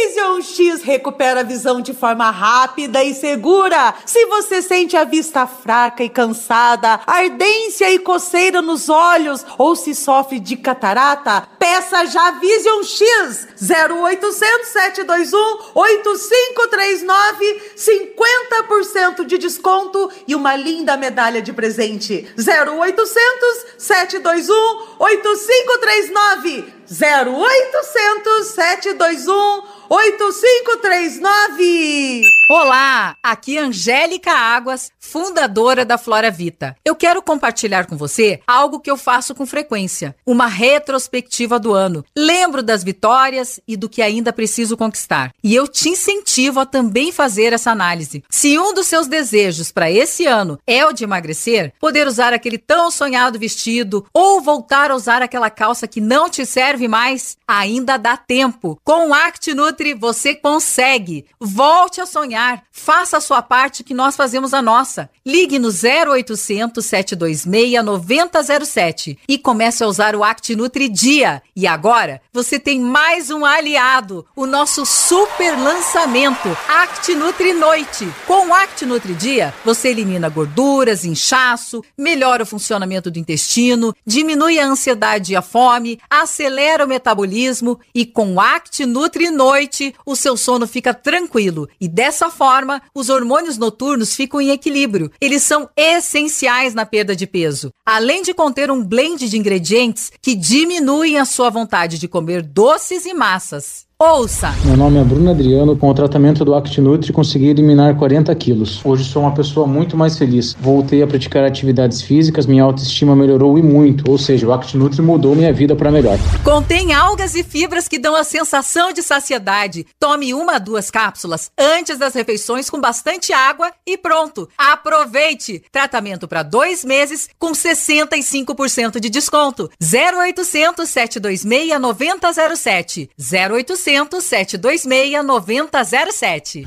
X 0.45 0.83
recupera 0.83 1.41
a 1.41 1.45
visão 1.45 1.81
de 1.81 1.93
forma 1.93 2.31
rápida 2.31 3.03
e 3.03 3.15
segura. 3.15 3.95
Se 4.07 4.27
você 4.27 4.63
sente 4.63 4.97
a 4.97 5.03
vista 5.03 5.47
fraca 5.47 6.05
e 6.05 6.09
cansada, 6.09 7.01
ardência 7.07 7.91
e 7.91 7.99
coceira 7.99 8.63
nos 8.63 8.89
olhos 8.89 9.45
ou 9.59 9.75
se 9.75 9.95
sofre 9.95 10.39
de 10.39 10.57
catarata, 10.57 11.49
peça 11.59 12.05
já 12.07 12.33
Vision 12.33 12.83
X 12.85 13.49
0800 13.61 14.69
721 14.69 15.39
8539 15.75 17.63
50% 17.77 19.25
de 19.25 19.39
desconto 19.39 20.11
e 20.29 20.35
uma 20.35 20.55
linda 20.55 20.97
medalha 20.97 21.41
de 21.41 21.53
presente. 21.53 22.29
0800 22.39 23.67
721 23.79 24.55
8539 24.99 26.75
0800 26.91 28.47
721 28.47 29.33
8539. 29.33 29.74
8539. 29.95 32.25
Olá, 32.47 33.17
aqui 33.23 33.57
Angélica 33.57 34.31
Águas, 34.31 34.93
fundadora 35.01 35.83
da 35.83 35.97
Flora 35.97 36.31
Vita. 36.31 36.77
Eu 36.85 36.95
quero 36.95 37.23
compartilhar 37.23 37.87
com 37.87 37.97
você 37.97 38.41
algo 38.47 38.81
que 38.81 38.91
eu 38.91 38.99
faço 38.99 39.35
com 39.35 39.47
frequência, 39.47 40.15
uma 40.27 40.47
retrospectiva 40.47 41.59
do 41.59 41.73
ano. 41.73 42.05
Lembro 42.15 42.63
das 42.63 42.85
vitórias 42.85 43.61
e 43.67 43.79
do 43.79 43.89
que 43.89 44.03
ainda 44.03 44.31
preciso 44.31 44.77
conquistar. 44.77 45.33
E 45.43 45.55
eu 45.55 45.67
te 45.67 45.89
incentivo 45.89 46.61
a 46.61 46.67
também 46.67 47.11
fazer 47.13 47.55
essa 47.55 47.71
análise. 47.71 48.23
Se 48.29 48.59
um 48.59 48.75
dos 48.75 48.89
seus 48.89 49.07
desejos 49.07 49.73
para 49.73 49.91
esse 49.91 50.27
ano 50.27 50.59
é 50.67 50.85
o 50.85 50.93
de 50.93 51.03
emagrecer, 51.03 51.73
poder 51.81 52.07
usar 52.07 52.35
aquele 52.35 52.59
tão 52.59 52.91
sonhado 52.91 53.39
vestido 53.39 54.05
ou 54.13 54.43
voltar 54.43 54.91
a 54.91 54.95
usar 54.95 55.23
aquela 55.23 55.49
calça 55.49 55.89
que 55.89 56.01
não 56.01 56.29
te 56.29 56.45
serve 56.45 56.89
mais, 56.89 57.39
ainda 57.49 57.97
dá 57.97 58.19
tempo. 58.19 58.79
Com 58.85 59.09
o 59.09 59.15
Act 59.15 59.55
Nutri 59.55 59.95
você 59.95 60.35
consegue. 60.35 61.25
Volte 61.41 62.03
a 62.03 62.07
sonhar. 62.07 62.34
Faça 62.71 63.17
a 63.17 63.21
sua 63.21 63.41
parte 63.41 63.85
que 63.85 63.95
nós 63.95 64.17
fazemos 64.17 64.53
a 64.53 64.61
nossa. 64.61 65.09
Ligue 65.25 65.59
no 65.59 65.69
0800 65.69 66.85
726 66.85 67.85
9007 67.85 69.19
e 69.29 69.39
comece 69.39 69.83
a 69.83 69.87
usar 69.87 70.15
o 70.15 70.23
Act 70.25 70.55
Nutri 70.55 70.89
Dia. 70.89 71.43
E 71.57 71.67
agora 71.67 72.21
você 72.33 72.59
tem 72.59 72.81
mais 72.81 73.31
um 73.31 73.45
aliado, 73.45 74.27
o 74.37 74.47
nosso 74.47 74.85
super 74.85 75.57
lançamento 75.59 76.57
Act 76.69 77.15
Nutri 77.15 77.53
Noite. 77.53 78.07
Com 78.27 78.49
o 78.49 78.55
Act 78.55 78.85
Nutri 78.85 79.15
Dia, 79.15 79.55
você 79.65 79.89
elimina 79.89 80.29
gorduras, 80.29 81.05
inchaço, 81.05 81.83
melhora 81.97 82.43
o 82.43 82.47
funcionamento 82.47 83.11
do 83.11 83.19
intestino, 83.19 83.95
diminui 84.07 84.59
a 84.59 84.67
ansiedade 84.67 85.33
e 85.33 85.37
a 85.37 85.43
fome, 85.43 85.99
acelera 86.11 86.85
o 86.85 86.89
metabolismo 86.89 87.81
e 87.95 88.05
com 88.05 88.35
o 88.35 88.41
Act 88.41 88.85
Nutri 88.85 89.31
Noite, 89.31 89.95
o 90.05 90.17
seu 90.17 90.37
sono 90.37 90.67
fica 90.67 90.93
tranquilo 90.93 91.69
e 91.81 91.89
dessa 91.89 92.24
Dessa 92.25 92.39
forma, 92.39 92.81
os 92.95 93.11
hormônios 93.11 93.59
noturnos 93.59 94.17
ficam 94.17 94.41
em 94.41 94.49
equilíbrio. 94.49 95.11
Eles 95.21 95.43
são 95.43 95.69
essenciais 95.77 96.73
na 96.73 96.87
perda 96.87 97.15
de 97.15 97.27
peso. 97.27 97.71
Além 97.85 98.23
de 98.23 98.33
conter 98.33 98.71
um 98.71 98.83
blend 98.83 99.29
de 99.29 99.37
ingredientes 99.37 100.11
que 100.23 100.35
diminuem 100.35 101.19
a 101.19 101.27
sua 101.27 101.51
vontade 101.51 101.99
de 101.99 102.09
comer 102.09 102.43
doces 102.43 103.05
e 103.05 103.13
massas. 103.13 103.85
Ouça! 103.97 104.53
Meu 104.65 104.77
nome 104.77 104.99
é 104.99 105.05
Bruno 105.05 105.31
Adriano. 105.31 105.77
Com 105.77 105.89
o 105.89 105.95
tratamento 105.95 106.45
do 106.45 106.53
ActiNutri 106.53 107.13
consegui 107.13 107.47
eliminar 107.47 107.97
40 107.97 108.35
quilos. 108.35 108.85
Hoje 108.85 109.05
sou 109.05 109.23
uma 109.23 109.33
pessoa 109.33 109.69
muito 109.69 109.97
mais 109.97 110.19
feliz. 110.19 110.53
Voltei 110.61 111.01
a 111.01 111.07
praticar 111.07 111.45
atividades 111.45 112.03
físicas, 112.03 112.45
minha 112.45 112.65
autoestima 112.65 113.15
melhorou 113.15 113.57
e 113.57 113.63
muito. 113.63 114.11
Ou 114.11 114.19
seja, 114.19 114.49
o 114.49 114.53
ActiNutri 114.53 115.01
mudou 115.01 115.37
minha 115.37 115.53
vida 115.53 115.77
para 115.77 115.93
melhor. 115.93 116.19
Contém 116.43 116.93
algas 116.93 117.37
e 117.37 117.45
fibras 117.45 117.87
que 117.87 118.01
dão 118.01 118.17
a 118.17 118.25
sensação 118.25 118.93
de 118.93 119.01
saciedade. 119.01 119.87
Tome 120.01 120.35
uma, 120.35 120.59
duas 120.59 120.91
cápsulas 120.91 121.53
antes 121.57 121.97
das 121.97 122.15
refeições 122.15 122.69
com 122.69 122.81
bastante 122.81 123.33
água 123.33 123.71
e 123.87 123.97
pronto. 123.97 124.49
Aproveite! 124.59 125.63
Tratamento 125.71 126.27
para 126.27 126.43
dois 126.43 126.85
meses 126.85 127.29
com 127.39 127.53
65% 127.53 128.99
de 128.99 129.09
desconto. 129.09 129.71
0800 129.81 130.89
726 130.89 131.81
9007. 131.81 133.09
0800 133.17 133.84
726 133.85 135.23
9007. 135.23 136.67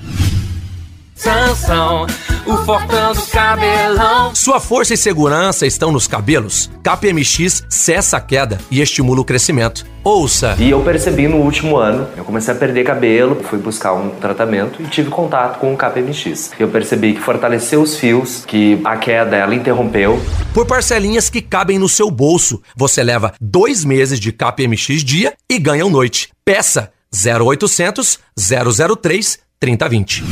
Sansão, 1.15 2.05
o 2.45 2.57
fortão 2.57 3.11
do 3.11 3.23
cabelão. 3.23 4.35
Sua 4.35 4.59
força 4.59 4.93
e 4.93 4.97
segurança 4.97 5.65
estão 5.65 5.91
nos 5.91 6.05
cabelos. 6.05 6.69
KPMX 6.83 7.65
cessa 7.67 8.17
a 8.17 8.21
queda 8.21 8.59
e 8.69 8.81
estimula 8.81 9.19
o 9.19 9.25
crescimento. 9.25 9.83
Ouça! 10.03 10.55
E 10.59 10.69
eu 10.69 10.79
percebi 10.83 11.27
no 11.27 11.37
último 11.37 11.75
ano, 11.75 12.07
eu 12.15 12.23
comecei 12.23 12.53
a 12.53 12.57
perder 12.57 12.83
cabelo, 12.83 13.43
fui 13.43 13.57
buscar 13.57 13.93
um 13.93 14.11
tratamento 14.11 14.79
e 14.79 14.85
tive 14.85 15.09
contato 15.09 15.57
com 15.57 15.73
o 15.73 15.77
KPMX. 15.77 16.51
Eu 16.59 16.67
percebi 16.67 17.13
que 17.13 17.19
fortaleceu 17.19 17.81
os 17.81 17.97
fios, 17.97 18.45
que 18.45 18.79
a 18.85 18.95
queda 18.95 19.35
ela 19.35 19.55
interrompeu. 19.55 20.21
Por 20.53 20.67
parcelinhas 20.67 21.31
que 21.31 21.41
cabem 21.41 21.79
no 21.79 21.89
seu 21.89 22.11
bolso, 22.11 22.61
você 22.75 23.01
leva 23.01 23.33
dois 23.41 23.83
meses 23.83 24.19
de 24.19 24.31
KPMX 24.31 25.03
dia 25.03 25.33
e 25.49 25.57
ganha 25.57 25.83
um 25.83 25.89
noite. 25.89 26.29
Peça 26.45 26.91
0800 27.13 28.19
003 28.37 29.39
3020. 29.59 30.23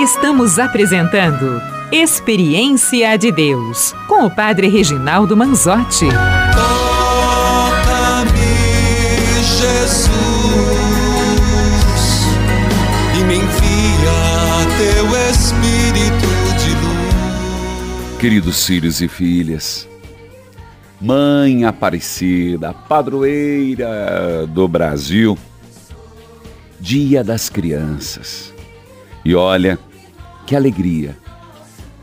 Estamos 0.00 0.58
apresentando 0.58 1.60
Experiência 1.92 3.18
de 3.18 3.30
Deus 3.32 3.92
com 4.06 4.24
o 4.24 4.30
Padre 4.30 4.68
Reginaldo 4.68 5.36
Manzotti. 5.36 6.06
Toca-me, 7.60 8.30
Jesus, 9.42 10.10
e 13.18 13.24
me 13.24 13.34
envia 13.34 14.66
teu 14.78 15.06
Espírito 15.30 16.28
de 16.58 16.70
luz. 16.76 18.18
Queridos 18.20 18.64
filhos 18.64 19.00
e 19.02 19.08
filhas, 19.08 19.88
Mãe 21.00 21.64
Aparecida, 21.64 22.74
padroeira 22.74 24.46
do 24.46 24.68
Brasil, 24.68 25.38
Dia 26.78 27.24
das 27.24 27.48
Crianças. 27.48 28.52
E 29.24 29.34
olha, 29.34 29.78
que 30.46 30.54
alegria 30.54 31.16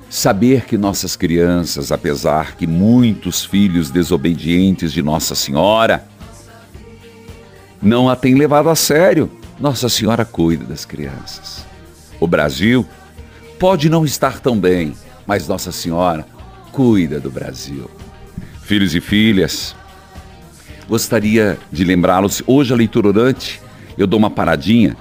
saber 0.10 0.66
que 0.66 0.78
nossas 0.78 1.16
crianças, 1.16 1.92
apesar 1.92 2.56
que 2.56 2.66
muitos 2.66 3.46
filhos 3.46 3.92
desobedientes 3.92 4.92
de 4.92 5.04
Nossa 5.04 5.36
Senhora 5.36 6.08
não 7.80 8.10
a 8.10 8.16
têm 8.16 8.34
levado 8.34 8.70
a 8.70 8.76
sério, 8.76 9.30
Nossa 9.60 9.90
Senhora 9.90 10.26
cuida 10.26 10.66
das 10.66 10.86
crianças. 10.86 11.64
O 12.20 12.26
Brasil 12.26 12.84
pode 13.60 13.90
não 13.90 14.04
estar 14.06 14.40
tão 14.40 14.60
bem, 14.60 14.96
mas 15.28 15.48
Nossa 15.48 15.72
Senhora 15.72 16.26
cuida 16.72 17.20
do 17.20 17.30
Brasil. 17.30 17.90
Filhos 18.68 18.94
e 18.94 19.00
filhas, 19.00 19.74
gostaria 20.90 21.58
de 21.72 21.86
lembrá-los, 21.86 22.44
hoje 22.46 22.74
a 22.74 22.76
leitura 22.76 23.08
orante, 23.08 23.62
eu 23.98 24.06
dou 24.06 24.20
uma 24.20 24.30
paradinha 24.30 24.98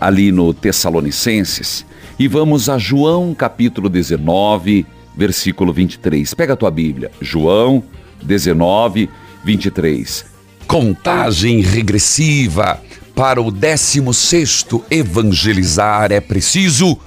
ali 0.00 0.32
no 0.32 0.52
Tessalonicenses 0.52 1.86
e 2.18 2.26
vamos 2.26 2.68
a 2.68 2.78
João 2.78 3.32
capítulo 3.32 3.88
19, 3.88 4.84
versículo 5.16 5.72
23. 5.72 6.34
Pega 6.34 6.54
a 6.54 6.56
tua 6.56 6.68
Bíblia, 6.68 7.12
João 7.20 7.80
19, 8.24 9.08
23. 9.44 10.26
Contagem 10.66 11.60
regressiva 11.60 12.82
para 13.14 13.40
o 13.40 13.52
16 13.52 14.66
evangelizar 14.90 16.10
é 16.10 16.20
preciso 16.20 16.98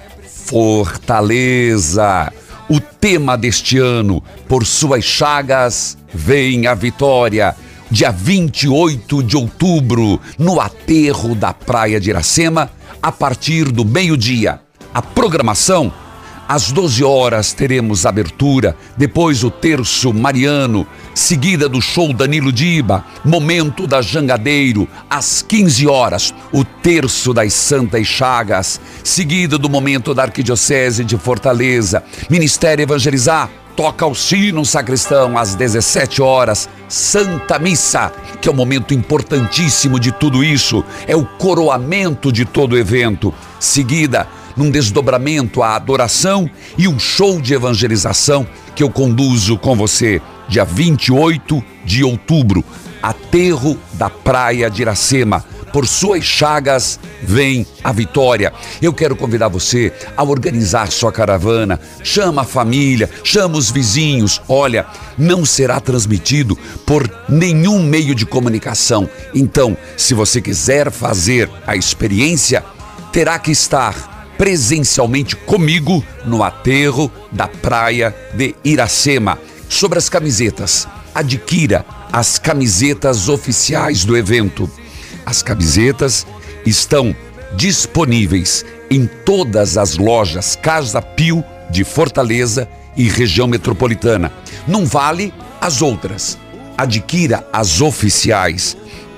fortaleza. 0.46 2.32
O 2.70 2.80
tema 2.80 3.36
deste 3.36 3.80
ano, 3.80 4.24
por 4.48 4.64
suas 4.64 5.04
chagas, 5.04 5.98
vem 6.14 6.68
a 6.68 6.76
vitória. 6.76 7.56
Dia 7.90 8.12
28 8.12 9.24
de 9.24 9.36
outubro, 9.36 10.22
no 10.38 10.62
aterro 10.62 11.34
da 11.34 11.52
Praia 11.52 12.00
de 12.00 12.12
Iracema, 12.12 12.70
a 13.02 13.12
partir 13.12 13.72
do 13.72 13.84
meio-dia. 13.84 14.62
A 14.94 15.02
programação 15.02 15.92
às 16.50 16.72
12 16.72 17.04
horas 17.04 17.54
teremos 17.54 18.08
abertura, 18.08 18.76
depois 18.98 19.44
o 19.44 19.52
terço 19.52 20.12
mariano, 20.12 20.88
seguida 21.14 21.70
do 21.70 21.80
show 21.80 22.12
Danilo 22.12 22.52
Diba, 22.52 23.06
momento 23.24 23.86
da 23.86 24.02
Jangadeiro, 24.02 24.88
às 25.08 25.44
15 25.44 25.86
horas, 25.86 26.34
o 26.52 26.66
terço 26.66 27.36
das 27.36 27.54
Santas 27.54 28.08
Chagas, 28.08 28.82
seguida 29.04 29.60
do 29.60 29.70
momento 29.70 30.12
da 30.12 30.24
Arquidiocese 30.24 31.06
de 31.06 31.20
Fortaleza, 31.20 32.04
Ministério 32.32 32.82
Evangelizar, 32.82 33.48
toca 33.76 34.08
o 34.08 34.16
sino 34.16 34.66
sacristão 34.66 35.38
às 35.38 35.54
17 35.54 36.20
horas, 36.20 36.68
Santa 36.88 37.60
Missa, 37.60 38.12
que 38.42 38.50
é 38.50 38.52
o 38.52 38.56
momento 38.56 38.92
importantíssimo 38.92 40.00
de 40.00 40.12
tudo 40.12 40.44
isso, 40.44 40.84
é 41.08 41.16
o 41.16 41.24
coroamento 41.24 42.32
de 42.32 42.44
todo 42.44 42.74
o 42.74 42.78
evento. 42.78 43.32
Seguida, 43.60 44.28
num 44.56 44.70
desdobramento 44.70 45.62
à 45.62 45.76
adoração 45.76 46.50
e 46.78 46.88
um 46.88 47.00
show 47.00 47.40
de 47.42 47.54
evangelização 47.54 48.48
que 48.76 48.84
eu 48.84 48.90
conduzo 48.90 49.58
com 49.58 49.76
você, 49.76 50.22
dia 50.48 50.66
28 50.66 51.64
de 51.86 52.04
outubro, 52.04 52.64
aterro 53.02 53.78
da 53.94 54.10
Praia 54.10 54.70
de 54.70 54.82
Iracema. 54.82 55.44
Por 55.72 55.88
suas 55.88 56.24
chagas 56.24 57.00
vem 57.22 57.66
a 57.84 57.92
vitória. 57.92 58.52
Eu 58.82 58.92
quero 58.92 59.16
convidar 59.16 59.48
você 59.48 59.94
a 60.18 60.24
organizar 60.24 60.92
sua 60.92 61.12
caravana. 61.12 61.80
Chama 62.04 62.42
a 62.42 62.46
família, 62.46 63.10
chama 63.24 63.58
os 63.58 63.70
vizinhos. 63.70 64.42
Olha, 64.48 64.88
não 65.18 65.46
será 65.46 65.80
transmitido 65.80 66.58
por 66.86 67.10
nenhum 67.28 67.84
meio 67.84 68.16
de 68.16 68.26
comunicação. 68.26 69.08
Então, 69.34 69.78
se 69.96 70.14
você 70.14 70.42
quiser 70.42 70.90
fazer 70.90 71.50
a 71.68 71.76
experiência, 71.76 72.64
terá 73.12 73.38
que 73.38 73.52
estar 73.52 74.09
presencialmente 74.40 75.36
comigo 75.36 76.02
no 76.26 76.42
aterro 76.42 77.12
da 77.30 77.46
praia 77.46 78.16
de 78.34 78.56
Iracema. 78.64 79.38
Sobre 79.68 80.00
as 80.00 80.08
camisetas, 80.08 80.88
adquira 81.14 81.86
as 82.10 82.40
camisetas 82.40 83.28
oficiais 83.28 84.06
do 84.06 84.16
evento. 84.16 84.72
As 85.26 85.44
camisetas 85.44 86.26
estão 86.66 87.14
disponíveis 87.58 88.66
em 88.90 89.06
todas 89.06 89.78
as 89.78 89.98
lojas 89.98 90.56
Casa 90.56 91.02
Pio 91.02 91.44
de 91.70 91.84
Fortaleza 91.84 92.66
e 92.96 93.10
região 93.10 93.46
metropolitana. 93.46 94.32
Não 94.66 94.86
vale 94.86 95.34
as 95.60 95.82
outras. 95.82 96.38
Adquira 96.78 97.46
as 97.52 97.82
oficiais, 97.82 98.78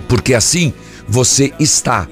porque 0.09 0.33
assim 0.33 0.73
você 1.07 1.53
está 1.59 2.07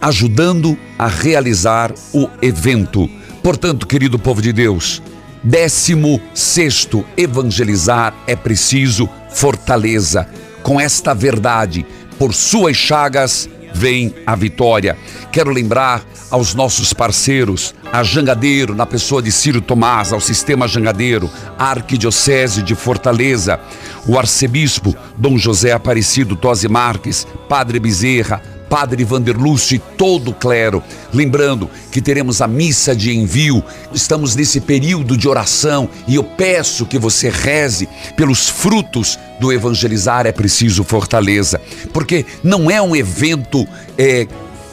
ajudando 0.00 0.76
a 0.98 1.06
realizar 1.06 1.92
o 2.12 2.28
evento. 2.40 3.08
Portanto, 3.42 3.86
querido 3.86 4.18
povo 4.18 4.42
de 4.42 4.52
Deus, 4.52 5.02
décimo 5.42 6.20
sexto 6.34 7.04
evangelizar 7.16 8.14
é 8.26 8.36
preciso 8.36 9.08
fortaleza. 9.30 10.28
Com 10.62 10.80
esta 10.80 11.14
verdade, 11.14 11.86
por 12.18 12.34
suas 12.34 12.76
chagas 12.76 13.48
vem 13.72 14.14
a 14.26 14.34
vitória. 14.34 14.96
Quero 15.30 15.50
lembrar 15.50 16.02
aos 16.30 16.54
nossos 16.54 16.92
parceiros, 16.92 17.74
a 17.92 18.02
Jangadeiro, 18.02 18.74
na 18.74 18.84
pessoa 18.84 19.22
de 19.22 19.32
Ciro 19.32 19.60
Tomás, 19.60 20.12
ao 20.12 20.20
Sistema 20.20 20.68
Jangadeiro, 20.68 21.30
a 21.58 21.70
Arquidiocese 21.70 22.62
de 22.62 22.74
Fortaleza, 22.74 23.60
o 24.06 24.18
arcebispo 24.18 24.94
Dom 25.16 25.38
José 25.38 25.72
Aparecido 25.72 26.36
Tosi 26.36 26.68
Marques, 26.68 27.26
Padre 27.48 27.78
Bezerra, 27.78 28.42
Padre 28.68 29.04
Vanderlúcio 29.04 29.76
e 29.76 29.78
todo 29.78 30.30
o 30.30 30.34
clero. 30.34 30.82
Lembrando 31.12 31.70
que 31.90 32.00
teremos 32.00 32.40
a 32.40 32.46
missa 32.46 32.94
de 32.94 33.16
envio, 33.16 33.62
estamos 33.92 34.36
nesse 34.36 34.60
período 34.60 35.16
de 35.16 35.28
oração 35.28 35.88
e 36.06 36.16
eu 36.16 36.24
peço 36.24 36.86
que 36.86 36.98
você 36.98 37.28
reze 37.28 37.88
pelos 38.16 38.48
frutos 38.48 39.18
do 39.40 39.52
evangelizar 39.52 40.26
é 40.26 40.32
preciso 40.32 40.82
fortaleza, 40.82 41.60
porque 41.92 42.26
não 42.42 42.70
é 42.70 42.82
um 42.82 42.94
evento 42.94 43.66
é, 43.96 44.26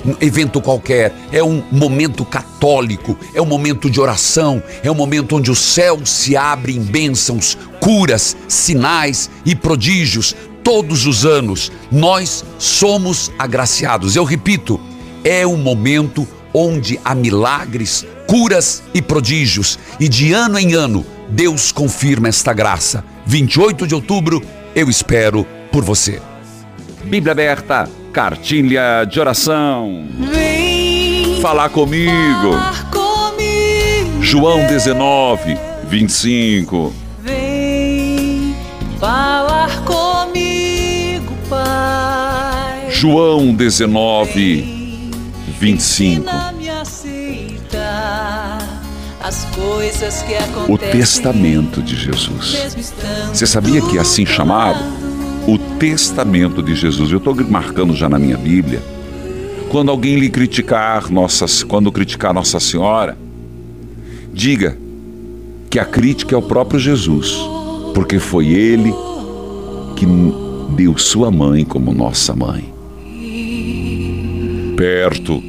um 0.05 0.15
evento 0.21 0.61
qualquer, 0.61 1.11
é 1.31 1.43
um 1.43 1.63
momento 1.71 2.23
católico, 2.23 3.17
é 3.33 3.41
um 3.41 3.45
momento 3.45 3.89
de 3.89 3.99
oração, 3.99 4.61
é 4.83 4.91
um 4.91 4.95
momento 4.95 5.35
onde 5.35 5.49
o 5.49 5.55
céu 5.55 6.05
se 6.05 6.37
abre 6.37 6.75
em 6.75 6.79
bênçãos, 6.79 7.57
curas, 7.79 8.37
sinais 8.47 9.29
e 9.43 9.55
prodígios. 9.55 10.35
Todos 10.65 11.05
os 11.05 11.27
anos 11.27 11.71
nós 11.91 12.43
somos 12.57 13.31
agraciados. 13.37 14.15
Eu 14.15 14.23
repito, 14.23 14.81
é 15.23 15.45
um 15.45 15.57
momento 15.57 16.27
onde 16.51 16.99
há 17.05 17.13
milagres, 17.13 18.03
curas 18.27 18.81
e 18.91 18.99
prodígios, 18.99 19.77
e 19.99 20.09
de 20.09 20.33
ano 20.33 20.57
em 20.57 20.73
ano 20.73 21.05
Deus 21.29 21.71
confirma 21.71 22.29
esta 22.29 22.51
graça. 22.51 23.03
28 23.27 23.85
de 23.85 23.93
outubro, 23.93 24.41
eu 24.75 24.89
espero 24.89 25.45
por 25.71 25.83
você. 25.83 26.19
Bíblia 27.03 27.33
aberta, 27.33 27.87
cartilha 28.11 29.05
de 29.05 29.19
oração. 29.19 30.07
Vem 30.31 31.39
Falar 31.43 31.69
comigo. 31.69 32.57
comigo. 32.91 34.23
João 34.23 34.65
19, 34.65 35.55
25. 35.87 36.91
Vem 37.21 38.55
falar 38.99 39.83
comigo. 39.83 40.04
João 42.97 43.53
19, 43.53 44.61
25. 45.59 46.21
Ensina-me 46.21 46.69
a 46.69 46.79
aceitar 46.79 48.57
as 49.21 49.43
coisas 49.53 50.21
que 50.21 50.71
O 50.71 50.77
testamento 50.77 51.83
de 51.83 51.93
Jesus. 51.93 52.55
Você 53.33 53.45
sabia 53.45 53.81
que 53.81 53.97
é 53.97 53.99
assim 54.01 54.25
chamado? 54.25 54.79
O 55.45 55.57
testamento 55.77 56.63
de 56.63 56.73
Jesus. 56.73 57.11
Eu 57.11 57.17
estou 57.17 57.35
marcando 57.35 57.93
já 57.93 58.07
na 58.07 58.17
minha 58.17 58.37
Bíblia. 58.37 58.81
Quando 59.69 59.91
alguém 59.91 60.17
lhe 60.17 60.29
criticar, 60.29 61.11
nossa, 61.11 61.45
quando 61.65 61.91
criticar 61.91 62.33
Nossa 62.33 62.61
Senhora, 62.61 63.17
diga 64.33 64.77
que 65.69 65.79
a 65.79 65.85
crítica 65.85 66.33
é 66.33 66.37
o 66.37 66.41
próprio 66.41 66.79
Jesus, 66.79 67.35
porque 67.93 68.19
foi 68.19 68.47
ele 68.47 68.95
que 69.97 70.05
deu 70.77 70.97
sua 70.97 71.29
mãe 71.29 71.65
como 71.65 71.93
nossa 71.93 72.33
mãe. 72.33 72.74
Perto 74.75 75.41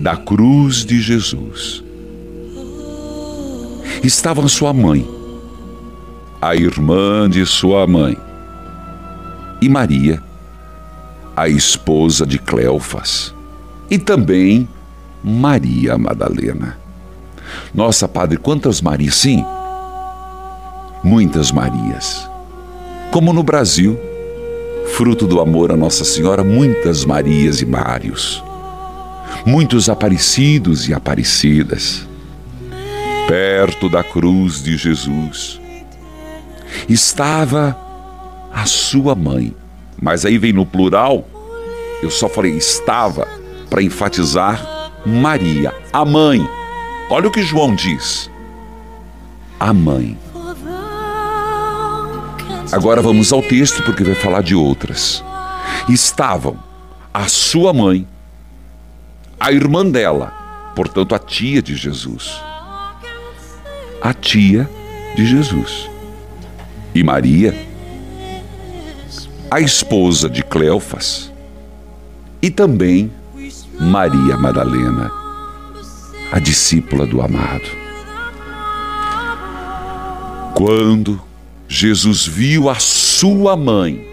da 0.00 0.16
cruz 0.16 0.84
de 0.84 1.00
Jesus 1.00 1.84
estava 4.02 4.48
sua 4.48 4.72
mãe, 4.72 5.08
a 6.40 6.56
irmã 6.56 7.30
de 7.30 7.46
sua 7.46 7.86
mãe, 7.86 8.16
e 9.60 9.68
Maria, 9.68 10.20
a 11.36 11.48
esposa 11.48 12.26
de 12.26 12.36
Cleofas, 12.36 13.32
e 13.88 13.96
também 13.96 14.68
Maria 15.22 15.96
Madalena. 15.96 16.76
Nossa, 17.72 18.08
padre, 18.08 18.38
quantas 18.38 18.80
Marias? 18.80 19.14
Sim, 19.14 19.44
muitas 21.04 21.52
Marias. 21.52 22.28
Como 23.12 23.32
no 23.32 23.44
Brasil, 23.44 23.96
fruto 24.92 25.26
do 25.26 25.40
amor 25.40 25.72
a 25.72 25.76
Nossa 25.76 26.04
Senhora, 26.04 26.44
muitas 26.44 27.04
Marias 27.04 27.60
e 27.60 27.66
Mários, 27.66 28.44
muitos 29.46 29.88
aparecidos 29.88 30.88
e 30.88 30.94
aparecidas. 30.94 32.06
Perto 33.26 33.88
da 33.88 34.04
cruz 34.04 34.62
de 34.62 34.76
Jesus 34.76 35.60
estava 36.88 37.76
a 38.52 38.66
sua 38.66 39.14
mãe, 39.14 39.54
mas 40.00 40.26
aí 40.26 40.36
vem 40.36 40.52
no 40.52 40.66
plural, 40.66 41.26
eu 42.02 42.10
só 42.10 42.28
falei 42.28 42.56
estava 42.56 43.26
para 43.70 43.82
enfatizar 43.82 44.90
Maria, 45.06 45.74
a 45.92 46.04
mãe. 46.04 46.46
Olha 47.08 47.28
o 47.28 47.30
que 47.30 47.42
João 47.42 47.74
diz. 47.74 48.30
A 49.58 49.72
mãe. 49.72 50.18
Agora 52.72 53.02
vamos 53.02 53.30
ao 53.34 53.42
texto 53.42 53.82
porque 53.82 54.02
vai 54.02 54.14
falar 54.14 54.42
de 54.42 54.54
outras. 54.54 55.22
Estavam 55.90 56.58
a 57.12 57.28
sua 57.28 57.70
mãe, 57.70 58.08
a 59.38 59.52
irmã 59.52 59.84
dela, 59.84 60.32
portanto 60.74 61.14
a 61.14 61.18
tia 61.18 61.60
de 61.60 61.76
Jesus, 61.76 62.40
a 64.00 64.14
tia 64.14 64.70
de 65.14 65.26
Jesus, 65.26 65.90
e 66.94 67.02
Maria, 67.04 67.54
a 69.50 69.60
esposa 69.60 70.30
de 70.30 70.42
Cleofas, 70.42 71.30
e 72.40 72.50
também 72.50 73.12
Maria 73.78 74.38
Madalena, 74.38 75.10
a 76.32 76.38
discípula 76.38 77.06
do 77.06 77.20
amado. 77.20 77.68
Quando 80.54 81.20
Jesus 81.74 82.26
viu 82.26 82.68
a 82.68 82.74
sua 82.74 83.56
mãe, 83.56 84.06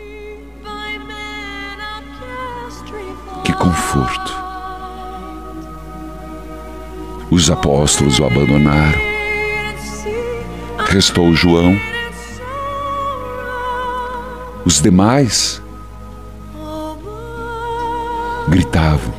que 3.44 3.52
conforto. 3.52 4.34
Os 7.30 7.52
apóstolos 7.52 8.18
o 8.18 8.24
abandonaram. 8.24 9.02
Restou 10.88 11.36
João. 11.36 11.78
Os 14.64 14.82
demais 14.82 15.62
gritavam, 18.48 19.14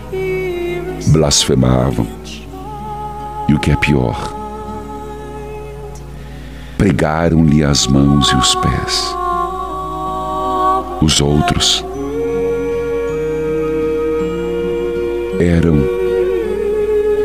blasfemavam. 1.09 2.09
E 3.51 3.55
o 3.55 3.59
que 3.59 3.71
é 3.71 3.77
pior, 3.77 4.40
pregaram-lhe 6.81 7.63
as 7.63 7.87
mãos 7.87 8.31
e 8.31 8.37
os 8.37 8.55
pés. 8.55 9.15
Os 11.03 11.21
outros 11.21 11.85
eram 15.39 15.77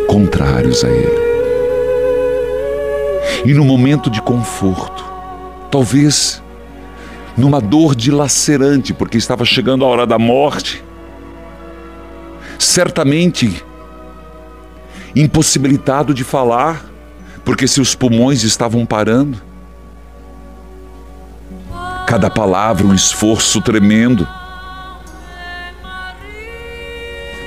contrários 0.10 0.84
a 0.84 0.90
ele. 0.90 1.26
E 3.46 3.54
no 3.54 3.64
momento 3.64 4.10
de 4.10 4.22
conforto, 4.22 5.06
talvez 5.72 6.44
numa 7.38 7.62
dor 7.62 7.96
dilacerante, 7.96 8.94
porque 8.94 9.18
estava 9.18 9.46
chegando 9.46 9.86
a 9.86 9.88
hora 9.88 10.06
da 10.06 10.20
morte, 10.20 10.84
certamente 12.60 13.64
impossibilitado 15.16 16.14
de 16.14 16.26
falar, 16.26 16.84
porque 17.46 17.66
seus 17.70 17.96
pulmões 17.96 18.44
estavam 18.44 18.86
parando. 18.86 19.45
Cada 22.16 22.30
palavra 22.30 22.88
um 22.88 22.96
esforço 22.96 23.60
tremendo. 23.60 24.26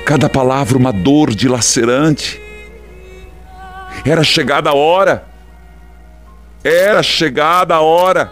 Cada 0.04 0.28
palavra 0.28 0.76
uma 0.76 0.92
dor 0.92 1.34
dilacerante. 1.34 2.38
Era 4.04 4.22
chegada 4.22 4.68
a 4.68 4.74
hora. 4.74 5.26
Era 6.62 7.02
chegada 7.02 7.76
a 7.76 7.80
hora. 7.80 8.30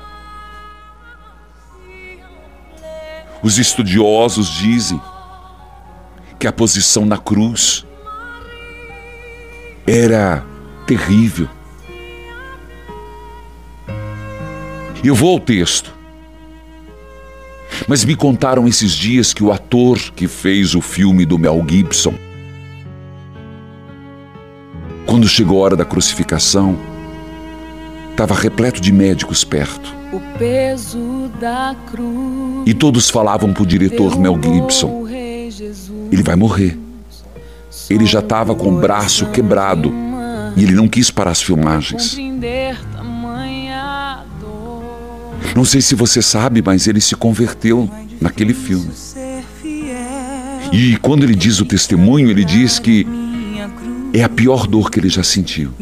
Os 3.43 3.57
estudiosos 3.57 4.49
dizem 4.49 5.01
que 6.39 6.47
a 6.47 6.53
posição 6.53 7.07
na 7.07 7.17
cruz 7.17 7.87
era 9.87 10.45
terrível. 10.87 11.49
Eu 15.03 15.15
vou 15.15 15.33
ao 15.33 15.41
texto. 15.41 15.96
Mas 17.87 18.05
me 18.05 18.17
contaram 18.17 18.67
esses 18.67 18.93
dias 18.93 19.33
que 19.33 19.43
o 19.43 19.53
ator 19.53 19.99
que 20.15 20.29
fez 20.29 20.75
o 20.75 20.81
filme 20.81 21.25
do 21.25 21.39
Mel 21.39 21.65
Gibson, 21.69 22.15
quando 25.07 25.29
chegou 25.29 25.61
a 25.61 25.65
hora 25.65 25.77
da 25.77 25.85
crucificação, 25.85 26.77
estava 28.11 28.35
repleto 28.35 28.81
de 28.81 28.93
médicos 28.93 29.45
perto. 29.45 29.95
O 30.13 30.21
peso 30.39 31.31
da 31.41 31.77
cruz. 31.91 32.63
E 32.67 32.75
todos 32.75 33.11
falavam 33.11 33.53
para 33.53 33.63
o 33.63 33.67
diretor 33.67 34.19
Mel 34.19 34.39
Gibson: 34.43 35.07
ele 36.11 36.23
vai 36.23 36.37
morrer. 36.37 36.79
Ele 37.89 38.07
já 38.07 38.21
estava 38.21 38.55
com 38.55 38.69
o 38.69 38.81
braço 38.81 39.27
quebrado 39.27 39.93
e 40.57 40.65
ele 40.65 40.73
não 40.73 40.89
quis 40.89 41.11
parar 41.11 41.33
as 41.33 41.43
filmagens. 41.43 42.17
Não 45.55 45.65
sei 45.65 45.81
se 45.81 45.95
você 45.95 46.21
sabe, 46.21 46.63
mas 46.65 46.87
ele 46.87 47.01
se 47.01 47.15
converteu 47.15 47.91
naquele 48.21 48.55
filme. 48.55 48.91
E 50.73 50.97
quando 50.99 51.23
ele 51.23 51.35
diz 51.35 51.61
o 51.61 51.65
testemunho, 51.65 52.31
ele 52.31 52.45
diz 52.45 52.79
que 52.79 53.07
é 54.13 54.23
a 54.23 54.29
pior 54.29 54.67
dor 54.67 54.91
que 54.91 54.99
ele 54.99 55.09
já 55.09 55.23
sentiu. 55.23 55.73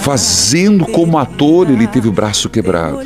Fazendo 0.00 0.86
como 0.86 1.18
ator, 1.18 1.70
ele 1.70 1.86
teve 1.86 2.08
o 2.08 2.12
braço 2.12 2.48
quebrado. 2.48 3.00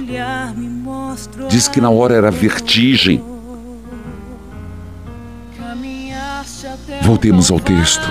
Diz 1.49 1.69
que 1.69 1.81
na 1.81 1.91
hora 1.91 2.15
era 2.15 2.31
vertigem. 2.31 3.23
Voltemos 7.03 7.51
ao 7.51 7.59
texto. 7.59 8.07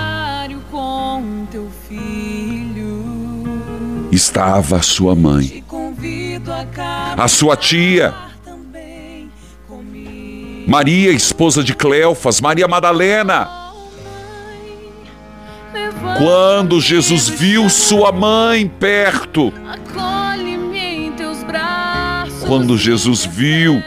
Estava 4.12 4.82
sua 4.82 5.14
mãe, 5.14 5.64
a 7.16 7.28
sua 7.28 7.56
tia, 7.56 8.14
Maria, 10.66 11.10
esposa 11.10 11.64
de 11.64 11.74
Cleofas, 11.74 12.40
Maria 12.40 12.68
Madalena. 12.68 13.48
Quando 16.16 16.80
Jesus 16.80 17.28
viu 17.28 17.68
sua 17.68 18.12
mãe 18.12 18.68
perto, 18.68 19.52
quando 22.46 22.76
Jesus 22.76 23.24
viu 23.24 23.82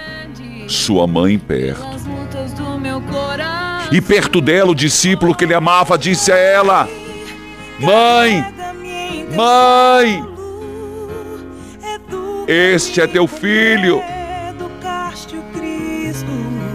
sua 0.68 1.08
mãe 1.08 1.38
perto, 1.38 1.94
e 3.92 4.02
perto 4.02 4.42
dela 4.42 4.72
o 4.72 4.76
discípulo 4.76 5.36
que 5.36 5.44
ele 5.44 5.54
amava 5.54 5.98
disse 5.98 6.32
a 6.32 6.38
ela: 6.38 6.90
Mãe, 7.80 8.46
mãe, 9.36 10.33
este 12.48 13.02
é 13.02 13.08
teu 13.08 13.28
filho. 13.28 14.02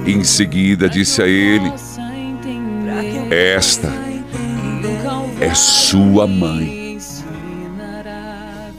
Em 0.06 0.24
seguida 0.24 0.88
disse 0.88 1.22
a 1.22 1.26
ele: 1.26 1.72
Esta 3.30 3.92
é 5.40 5.54
sua 5.54 6.26
mãe. 6.26 6.98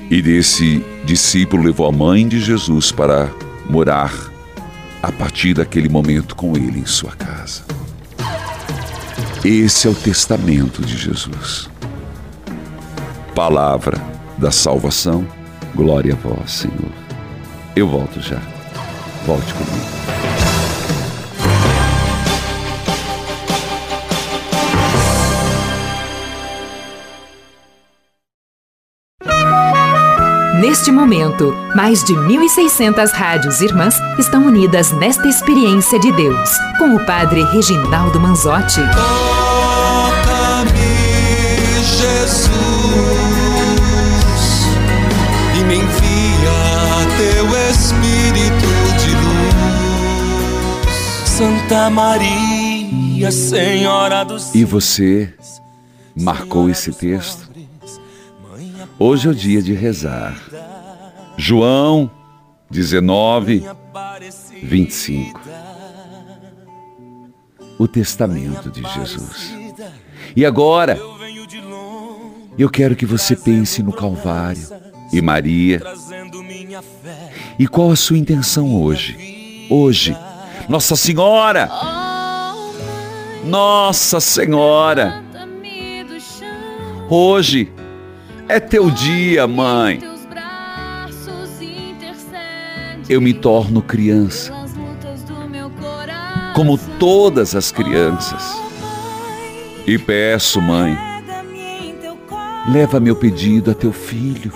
E 0.09 0.21
desse 0.23 0.83
discípulo 1.05 1.63
levou 1.63 1.87
a 1.87 1.91
mãe 1.91 2.27
de 2.27 2.39
Jesus 2.39 2.91
para 2.91 3.29
morar 3.69 4.11
a 5.03 5.11
partir 5.11 5.53
daquele 5.53 5.87
momento 5.87 6.35
com 6.35 6.55
ele 6.57 6.79
em 6.79 6.85
sua 6.85 7.11
casa. 7.11 7.63
Esse 9.45 9.87
é 9.87 9.89
o 9.89 9.95
testamento 9.95 10.81
de 10.81 10.97
Jesus. 10.97 11.69
Palavra 13.35 13.97
da 14.37 14.51
salvação, 14.51 15.25
glória 15.75 16.13
a 16.13 16.17
vós, 16.17 16.51
Senhor. 16.51 16.91
Eu 17.75 17.87
volto 17.87 18.19
já. 18.21 18.39
Volte 19.25 19.53
comigo. 19.53 19.99
Neste 30.59 30.91
momento, 30.91 31.55
mais 31.73 32.03
de 32.03 32.13
1.600 32.13 33.11
rádios 33.11 33.61
irmãs 33.61 33.95
estão 34.19 34.45
unidas 34.45 34.91
nesta 34.91 35.27
experiência 35.27 35.97
de 35.97 36.11
Deus, 36.11 36.49
com 36.77 36.95
o 36.95 37.05
Padre 37.05 37.43
Reginaldo 37.45 38.19
Manzotti. 38.19 38.81
Santa 51.69 51.87
Maria, 51.91 53.31
Senhora 53.31 54.25
E 54.55 54.65
você 54.65 55.31
marcou 56.19 56.67
esse 56.67 56.91
texto? 56.91 57.47
Hoje 58.97 59.27
é 59.27 59.31
o 59.31 59.35
dia 59.35 59.61
de 59.61 59.73
rezar. 59.73 60.35
João 61.37 62.09
19, 62.71 63.63
25. 64.63 65.39
O 67.77 67.87
testamento 67.87 68.71
de 68.71 68.81
Jesus. 68.81 69.53
E 70.35 70.43
agora, 70.43 70.99
eu 72.57 72.67
quero 72.67 72.95
que 72.95 73.05
você 73.05 73.35
pense 73.35 73.83
no 73.83 73.93
Calvário 73.93 74.67
e 75.13 75.21
Maria. 75.21 75.83
E 77.59 77.67
qual 77.67 77.91
a 77.91 77.95
sua 77.95 78.17
intenção 78.17 78.75
hoje? 78.81 79.67
Hoje, 79.69 80.17
Nossa 80.69 80.95
Senhora! 80.95 81.67
Nossa 83.43 84.19
Senhora! 84.19 85.23
Hoje 87.09 87.73
é 88.47 88.59
teu 88.59 88.91
dia, 88.91 89.47
mãe. 89.47 89.99
Eu 93.09 93.19
me 93.19 93.33
torno 93.33 93.81
criança, 93.81 94.53
como 96.53 96.77
todas 96.77 97.55
as 97.55 97.71
crianças. 97.71 98.55
E 99.87 99.97
peço, 99.97 100.61
mãe, 100.61 100.95
leva 102.71 102.99
meu 102.99 103.15
pedido 103.15 103.71
a 103.71 103.73
teu 103.73 103.91
filho. 103.91 104.53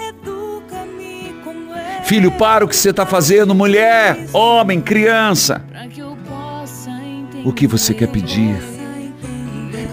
Filho, 2.03 2.31
para 2.33 2.63
o 2.63 2.67
que 2.67 2.75
você 2.75 2.91
está 2.91 3.03
fazendo, 3.03 3.55
mulher, 3.55 4.27
homem, 4.31 4.79
criança. 4.79 5.65
O 7.45 7.51
que 7.51 7.67
você 7.67 7.93
quer 7.93 8.07
pedir? 8.07 8.55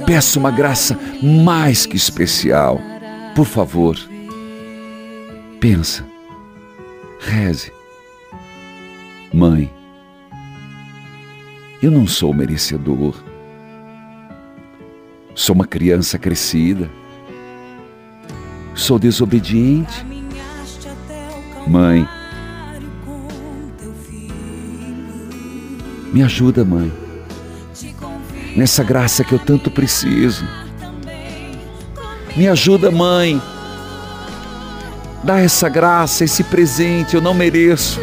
Peço 0.06 0.38
uma 0.38 0.50
graça 0.50 0.98
mais 1.22 1.84
que 1.84 1.96
especial. 1.96 2.80
Por 3.34 3.44
favor, 3.44 3.98
pensa, 5.60 6.06
reze. 7.20 7.72
Mãe, 9.32 9.72
eu 11.82 11.90
não 11.90 12.06
sou 12.06 12.32
merecedor. 12.32 13.14
Sou 15.34 15.54
uma 15.54 15.66
criança 15.66 16.18
crescida. 16.18 16.90
Sou 18.74 18.98
desobediente. 18.98 20.06
Mãe, 21.66 22.06
me 26.12 26.22
ajuda, 26.22 26.64
mãe, 26.64 26.90
nessa 28.56 28.82
graça 28.82 29.24
que 29.24 29.32
eu 29.32 29.38
tanto 29.38 29.70
preciso. 29.70 30.46
Me 32.36 32.48
ajuda, 32.48 32.90
mãe. 32.90 33.40
Dá 35.22 35.38
essa 35.38 35.68
graça, 35.68 36.24
esse 36.24 36.42
presente, 36.44 37.14
eu 37.14 37.20
não 37.20 37.34
mereço. 37.34 38.00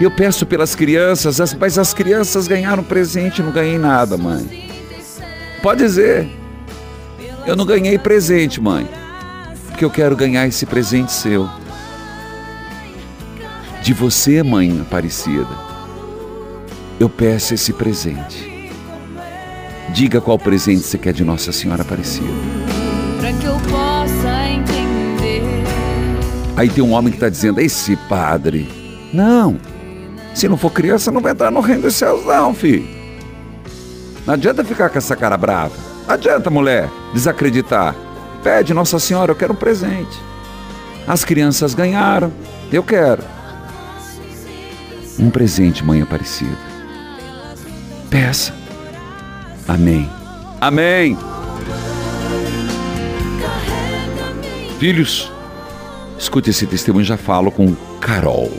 Eu 0.00 0.10
peço 0.10 0.46
pelas 0.46 0.74
crianças, 0.74 1.54
mas 1.58 1.78
as 1.78 1.92
crianças 1.92 2.48
ganharam 2.48 2.82
presente, 2.82 3.42
não 3.42 3.52
ganhei 3.52 3.78
nada, 3.78 4.16
mãe. 4.16 4.70
Pode 5.62 5.82
dizer. 5.82 6.28
Eu 7.46 7.54
não 7.54 7.66
ganhei 7.66 7.98
presente, 7.98 8.60
mãe. 8.60 8.88
Porque 9.68 9.84
eu 9.84 9.90
quero 9.90 10.16
ganhar 10.16 10.46
esse 10.46 10.64
presente 10.64 11.12
seu. 11.12 11.48
De 13.82 13.92
você, 13.92 14.42
mãe 14.42 14.80
Aparecida. 14.80 15.59
Eu 17.00 17.08
peço 17.08 17.54
esse 17.54 17.72
presente. 17.72 18.70
Diga 19.88 20.20
qual 20.20 20.38
presente 20.38 20.82
você 20.82 20.98
quer 20.98 21.14
de 21.14 21.24
Nossa 21.24 21.50
Senhora 21.50 21.80
Aparecida. 21.80 22.28
Pra 23.18 23.32
que 23.32 23.46
eu 23.46 23.54
possa 23.70 24.50
entender. 24.50 25.42
Aí 26.58 26.68
tem 26.68 26.84
um 26.84 26.92
homem 26.92 27.10
que 27.10 27.16
está 27.16 27.30
dizendo: 27.30 27.58
Esse 27.58 27.96
padre. 27.96 28.68
Não. 29.14 29.58
Se 30.34 30.46
não 30.46 30.58
for 30.58 30.70
criança, 30.70 31.10
não 31.10 31.22
vai 31.22 31.32
entrar 31.32 31.50
no 31.50 31.60
reino 31.60 31.82
dos 31.82 31.94
céus, 31.94 32.22
não, 32.26 32.52
filho. 32.54 32.86
Não 34.26 34.34
adianta 34.34 34.62
ficar 34.62 34.90
com 34.90 34.98
essa 34.98 35.16
cara 35.16 35.38
brava. 35.38 35.72
Não 36.06 36.14
adianta, 36.14 36.50
mulher, 36.50 36.90
desacreditar. 37.14 37.96
Pede, 38.44 38.74
Nossa 38.74 38.98
Senhora, 38.98 39.32
eu 39.32 39.36
quero 39.36 39.54
um 39.54 39.56
presente. 39.56 40.22
As 41.08 41.24
crianças 41.24 41.72
ganharam, 41.72 42.30
eu 42.70 42.82
quero. 42.82 43.22
Um 45.18 45.30
presente, 45.30 45.82
mãe 45.82 46.02
Aparecida. 46.02 46.69
Peça. 48.10 48.52
Amém. 49.68 50.10
Amém. 50.60 51.16
Filhos, 54.80 55.30
escute 56.18 56.50
esse 56.50 56.66
testemunho, 56.66 57.04
já 57.04 57.16
falo 57.16 57.52
com 57.52 57.72
Carol. 58.00 58.50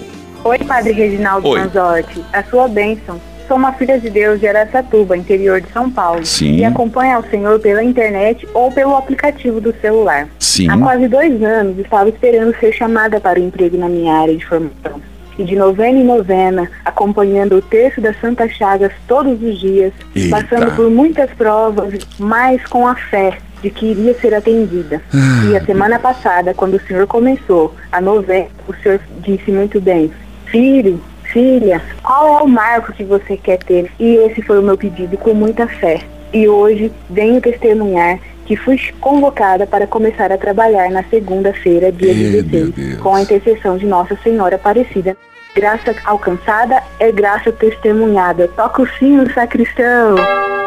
Oi, 0.45 0.58
Padre 0.60 0.93
Reginaldo 0.93 1.49
Oi. 1.49 1.60
Manzotti. 1.60 2.24
A 2.32 2.41
sua 2.43 2.70
bênção. 2.70 3.20
Sou 3.45 3.58
uma 3.58 3.74
filha 3.74 3.99
de 3.99 4.10
Deus 4.10 4.39
de 4.39 4.47
Aracatuba, 4.47 5.18
interior 5.18 5.60
de 5.60 5.70
São 5.74 5.91
Paulo. 5.91 6.26
Sim. 6.26 6.56
E 6.56 6.64
acompanho 6.64 7.18
ao 7.18 7.24
Senhor 7.24 7.60
pela 7.60 7.84
internet 7.84 8.47
ou 8.54 8.72
pelo 8.72 8.95
aplicativo 8.95 9.60
do 9.60 9.76
celular. 9.82 10.30
Sim. 10.39 10.70
Há 10.70 10.78
quase 10.78 11.10
dois 11.10 11.43
anos 11.43 11.78
estava 11.78 12.08
esperando 12.08 12.58
ser 12.58 12.72
chamada 12.72 13.20
para 13.20 13.38
o 13.38 13.43
emprego 13.43 13.78
na 13.78 13.89
minha 13.89 14.16
área 14.16 14.38
de 14.38 14.45
formação. 14.45 15.02
E 15.42 15.46
de 15.46 15.56
novena 15.56 16.00
em 16.00 16.04
novena, 16.04 16.70
acompanhando 16.86 17.58
o 17.58 17.62
texto 17.62 18.00
das 18.00 18.20
Santas 18.22 18.52
Chagas 18.52 18.92
todos 19.08 19.42
os 19.42 19.60
dias, 19.60 19.92
Eita. 20.16 20.30
passando 20.30 20.76
por 20.76 20.89
muitas 20.89 21.30
provas, 21.32 21.94
mas 22.20 22.64
com 22.68 22.88
a 22.88 22.96
fé 22.96 23.38
de 23.62 23.70
que 23.70 23.88
iria 23.88 24.14
ser 24.16 24.34
atendida. 24.34 25.02
E 25.50 25.56
a 25.56 25.66
semana 25.66 26.00
passada, 26.00 26.54
quando 26.54 26.76
o 26.76 26.82
senhor 26.82 27.08
começou 27.08 27.76
a 27.92 28.00
novena, 28.00 28.48
o 28.68 28.74
senhor 28.76 29.00
disse 29.20 29.52
muito 29.52 29.80
bem, 29.82 30.12
filho, 30.46 31.02
filha, 31.24 31.82
qual 32.04 32.39
é 32.39 32.44
o 32.44 32.48
marco 32.48 32.94
que 32.94 33.04
você 33.04 33.38
quer 33.38 33.58
ter? 33.60 33.92
E 34.00 34.16
esse 34.16 34.42
foi 34.42 34.60
o 34.60 34.64
meu 34.64 34.78
pedido 34.78 35.18
com 35.18 35.34
muita 35.34 35.68
fé. 35.68 36.02
E 36.34 36.48
hoje 36.48 36.92
venho 37.10 37.42
testemunhar 37.42 38.20
que 38.46 38.56
fui 38.56 38.80
convocada 39.00 39.66
para 39.66 39.88
começar 39.88 40.32
a 40.32 40.38
trabalhar 40.38 40.89
na 40.89 41.04
segunda-feira, 41.04 41.92
dia 41.92 42.12
Ih, 42.12 42.42
16, 42.42 42.98
com 42.98 43.16
a 43.16 43.22
intercessão 43.22 43.78
de 43.78 43.86
Nossa 43.86 44.18
Senhora 44.24 44.56
Aparecida. 44.56 45.16
Graça 45.54 45.93
alcançada 46.06 46.82
é 46.97 47.12
graça 47.12 47.52
testemunhada. 47.52 48.47
Toca 48.56 48.84
o 48.84 48.88
sino, 48.97 49.32
sacristão. 49.34 50.16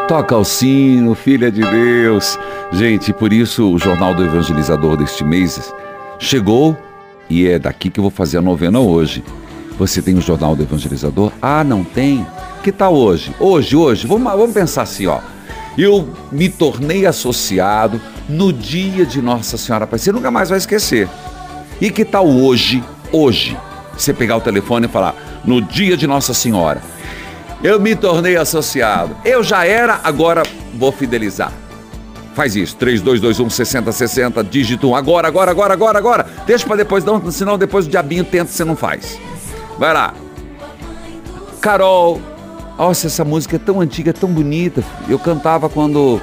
Toca 0.07 0.37
o 0.37 0.45
sino, 0.45 1.15
filha 1.15 1.51
de 1.51 1.61
Deus. 1.61 2.37
Gente, 2.71 3.11
por 3.11 3.33
isso 3.33 3.73
o 3.73 3.79
Jornal 3.79 4.13
do 4.13 4.23
Evangelizador 4.23 4.95
deste 4.95 5.23
mês 5.23 5.73
chegou 6.19 6.77
e 7.27 7.47
é 7.47 7.57
daqui 7.57 7.89
que 7.89 7.99
eu 7.99 8.03
vou 8.03 8.11
fazer 8.11 8.37
a 8.37 8.41
novena 8.41 8.79
hoje. 8.79 9.23
Você 9.79 10.03
tem 10.03 10.15
o 10.15 10.21
Jornal 10.21 10.55
do 10.55 10.61
Evangelizador? 10.61 11.31
Ah, 11.41 11.63
não 11.63 11.83
tem? 11.83 12.25
Que 12.61 12.71
tal 12.71 12.93
hoje? 12.93 13.35
Hoje, 13.39 13.75
hoje, 13.75 14.05
vamos, 14.05 14.31
vamos 14.31 14.53
pensar 14.53 14.83
assim, 14.83 15.07
ó. 15.07 15.19
Eu 15.75 16.07
me 16.31 16.47
tornei 16.47 17.07
associado 17.07 17.99
no 18.29 18.53
dia 18.53 19.03
de 19.03 19.19
Nossa 19.19 19.57
Senhora 19.57 19.85
Aparecida, 19.85 20.11
você 20.11 20.15
nunca 20.15 20.29
mais 20.29 20.49
vai 20.49 20.59
esquecer. 20.59 21.09
E 21.81 21.89
que 21.89 22.05
tal 22.05 22.27
hoje, 22.27 22.83
hoje, 23.11 23.57
você 23.97 24.13
pegar 24.13 24.37
o 24.37 24.41
telefone 24.41 24.85
e 24.85 24.89
falar, 24.89 25.15
no 25.43 25.61
dia 25.61 25.95
de 25.95 26.07
Nossa 26.07 26.33
Senhora, 26.33 26.81
eu 27.63 27.79
me 27.79 27.95
tornei 27.95 28.35
associado. 28.35 29.15
Eu 29.23 29.43
já 29.43 29.65
era, 29.65 29.99
agora 30.03 30.43
vou 30.73 30.91
fidelizar. 30.91 31.51
Faz 32.33 32.55
isso, 32.55 32.75
3221 32.75 33.49
6060, 33.49 34.43
dígito 34.43 34.89
1, 34.89 34.95
agora, 34.95 35.27
agora, 35.27 35.51
agora, 35.51 35.73
agora, 35.73 35.97
agora. 35.97 36.25
Deixa 36.45 36.67
pra 36.67 36.75
depois, 36.75 37.03
não, 37.05 37.31
senão 37.31 37.57
depois 37.57 37.87
o 37.87 37.89
diabinho 37.89 38.25
tenta, 38.25 38.51
você 38.51 38.65
não 38.65 38.75
faz. 38.75 39.17
Vai 39.79 39.93
lá. 39.93 40.13
Carol, 41.61 42.21
nossa, 42.77 43.07
essa 43.07 43.23
música 43.23 43.55
é 43.55 43.59
tão 43.59 43.79
antiga, 43.79 44.09
é 44.09 44.13
tão 44.13 44.29
bonita. 44.29 44.83
Eu 45.07 45.17
cantava 45.17 45.69
quando 45.69 46.21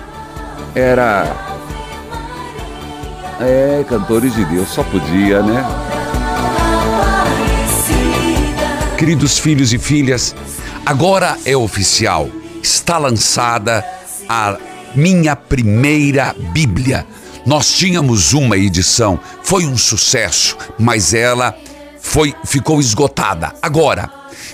era. 0.74 1.34
É, 3.40 3.84
cantores 3.88 4.34
de 4.34 4.44
Deus, 4.44 4.68
só 4.68 4.84
podia, 4.84 5.42
né? 5.42 5.91
Queridos 9.02 9.36
filhos 9.36 9.72
e 9.72 9.80
filhas, 9.80 10.32
agora 10.86 11.36
é 11.44 11.56
oficial. 11.56 12.30
Está 12.62 12.98
lançada 12.98 13.84
a 14.28 14.56
minha 14.94 15.34
primeira 15.34 16.32
Bíblia. 16.52 17.04
Nós 17.44 17.72
tínhamos 17.76 18.32
uma 18.32 18.56
edição, 18.56 19.18
foi 19.42 19.66
um 19.66 19.76
sucesso, 19.76 20.56
mas 20.78 21.14
ela 21.14 21.52
foi 22.00 22.32
ficou 22.44 22.78
esgotada. 22.78 23.52
Agora, 23.60 24.08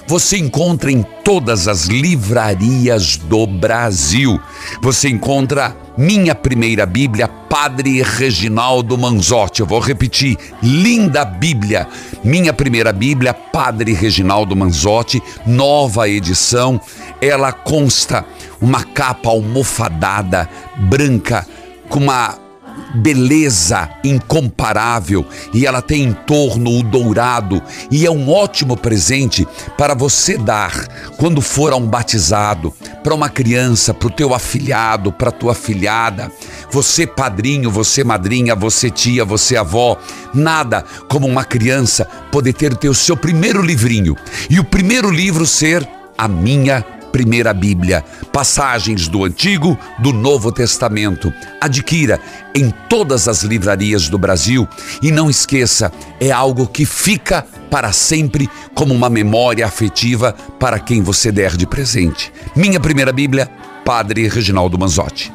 você 0.08 0.38
encontra 0.38 0.90
em 0.90 1.02
todas 1.22 1.68
as 1.68 1.84
livrarias 1.84 3.18
do 3.18 3.46
Brasil. 3.46 4.40
Você 4.80 5.10
encontra 5.10 5.76
Minha 5.98 6.34
Primeira 6.34 6.86
Bíblia, 6.86 7.28
Padre 7.28 8.00
Reginaldo 8.00 8.96
Manzotti. 8.96 9.60
Eu 9.60 9.66
vou 9.66 9.80
repetir: 9.80 10.38
linda 10.62 11.26
Bíblia. 11.26 11.86
Minha 12.24 12.54
Primeira 12.54 12.90
Bíblia, 12.90 13.34
Padre 13.34 13.92
Reginaldo 13.92 14.56
Manzotti, 14.56 15.22
nova 15.46 16.08
edição. 16.08 16.80
Ela 17.20 17.52
consta 17.52 18.24
uma 18.62 18.82
capa 18.82 19.28
almofadada, 19.28 20.48
branca, 20.88 21.46
com 21.90 22.00
uma 22.00 22.47
beleza 22.94 23.88
incomparável 24.02 25.26
e 25.52 25.66
ela 25.66 25.82
tem 25.82 26.04
em 26.04 26.12
torno 26.12 26.78
o 26.78 26.82
dourado 26.82 27.62
e 27.90 28.06
é 28.06 28.10
um 28.10 28.30
ótimo 28.30 28.76
presente 28.76 29.46
para 29.76 29.94
você 29.94 30.36
dar 30.36 30.86
quando 31.16 31.40
for 31.40 31.72
a 31.72 31.76
um 31.76 31.86
batizado, 31.86 32.72
para 33.02 33.14
uma 33.14 33.28
criança, 33.28 33.92
para 33.92 34.08
o 34.08 34.10
teu 34.10 34.34
afilhado, 34.34 35.12
para 35.12 35.30
tua 35.30 35.52
afilhada, 35.52 36.30
você 36.70 37.06
padrinho, 37.06 37.70
você 37.70 38.04
madrinha, 38.04 38.54
você 38.54 38.90
tia, 38.90 39.24
você 39.24 39.56
avó, 39.56 39.98
nada 40.34 40.84
como 41.08 41.26
uma 41.26 41.44
criança 41.44 42.04
poder 42.30 42.52
ter 42.52 42.72
o 42.72 42.76
teu 42.76 42.94
seu 42.94 43.16
primeiro 43.16 43.62
livrinho 43.62 44.16
e 44.50 44.58
o 44.58 44.64
primeiro 44.64 45.10
livro 45.10 45.46
ser 45.46 45.88
a 46.16 46.26
minha 46.26 46.84
Primeira 47.12 47.52
Bíblia, 47.54 48.04
passagens 48.32 49.08
do 49.08 49.24
Antigo, 49.24 49.78
do 49.98 50.12
Novo 50.12 50.52
Testamento. 50.52 51.32
Adquira 51.60 52.20
em 52.54 52.70
todas 52.88 53.28
as 53.28 53.42
livrarias 53.42 54.08
do 54.08 54.18
Brasil 54.18 54.66
e 55.02 55.10
não 55.10 55.30
esqueça, 55.30 55.92
é 56.20 56.30
algo 56.30 56.66
que 56.66 56.84
fica 56.84 57.46
para 57.70 57.92
sempre 57.92 58.48
como 58.74 58.94
uma 58.94 59.10
memória 59.10 59.66
afetiva 59.66 60.34
para 60.58 60.78
quem 60.78 61.02
você 61.02 61.30
der 61.30 61.56
de 61.56 61.66
presente. 61.66 62.32
Minha 62.56 62.80
Primeira 62.80 63.12
Bíblia, 63.12 63.48
Padre 63.84 64.28
Reginaldo 64.28 64.78
Manzotti. 64.78 65.32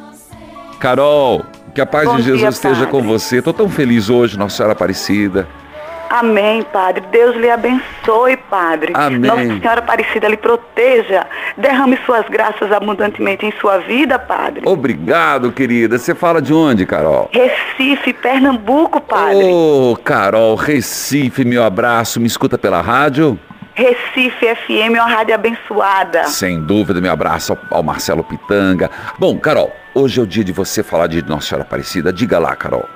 Carol, 0.78 1.44
que 1.74 1.80
a 1.80 1.86
paz 1.86 2.04
Bom 2.06 2.16
de 2.16 2.22
Jesus 2.22 2.40
dia, 2.40 2.48
esteja 2.50 2.86
com 2.86 2.98
padre. 2.98 3.06
você. 3.08 3.36
Estou 3.38 3.54
tão 3.54 3.68
feliz 3.68 4.10
hoje, 4.10 4.36
Nossa 4.36 4.56
Senhora 4.56 4.72
Aparecida. 4.72 5.48
Amém, 6.14 6.62
Padre. 6.72 7.02
Deus 7.10 7.34
lhe 7.34 7.50
abençoe, 7.50 8.36
Padre. 8.48 8.92
Amém. 8.94 9.18
Nossa 9.18 9.60
Senhora 9.60 9.80
Aparecida 9.80 10.28
lhe 10.28 10.36
proteja. 10.36 11.26
Derrame 11.56 11.98
suas 12.06 12.24
graças 12.28 12.70
abundantemente 12.70 13.44
em 13.44 13.52
sua 13.60 13.78
vida, 13.78 14.16
Padre. 14.16 14.62
Obrigado, 14.64 15.50
querida. 15.50 15.98
Você 15.98 16.14
fala 16.14 16.40
de 16.40 16.54
onde, 16.54 16.86
Carol? 16.86 17.28
Recife, 17.32 18.12
Pernambuco, 18.12 19.00
Padre. 19.00 19.42
Ô, 19.44 19.98
Carol, 20.04 20.54
Recife, 20.54 21.44
meu 21.44 21.64
abraço. 21.64 22.20
Me 22.20 22.28
escuta 22.28 22.56
pela 22.56 22.80
rádio? 22.80 23.36
Recife 23.74 24.54
FM, 24.54 24.92
uma 24.92 25.08
rádio 25.08 25.34
abençoada. 25.34 26.28
Sem 26.28 26.60
dúvida, 26.60 27.00
meu 27.00 27.10
abraço 27.10 27.58
ao, 27.70 27.78
ao 27.78 27.82
Marcelo 27.82 28.22
Pitanga. 28.22 28.88
Bom, 29.18 29.36
Carol, 29.36 29.72
hoje 29.92 30.20
é 30.20 30.22
o 30.22 30.26
dia 30.26 30.44
de 30.44 30.52
você 30.52 30.80
falar 30.84 31.08
de 31.08 31.20
Nossa 31.22 31.48
Senhora 31.48 31.64
Aparecida. 31.64 32.12
Diga 32.12 32.38
lá, 32.38 32.54
Carol. 32.54 32.88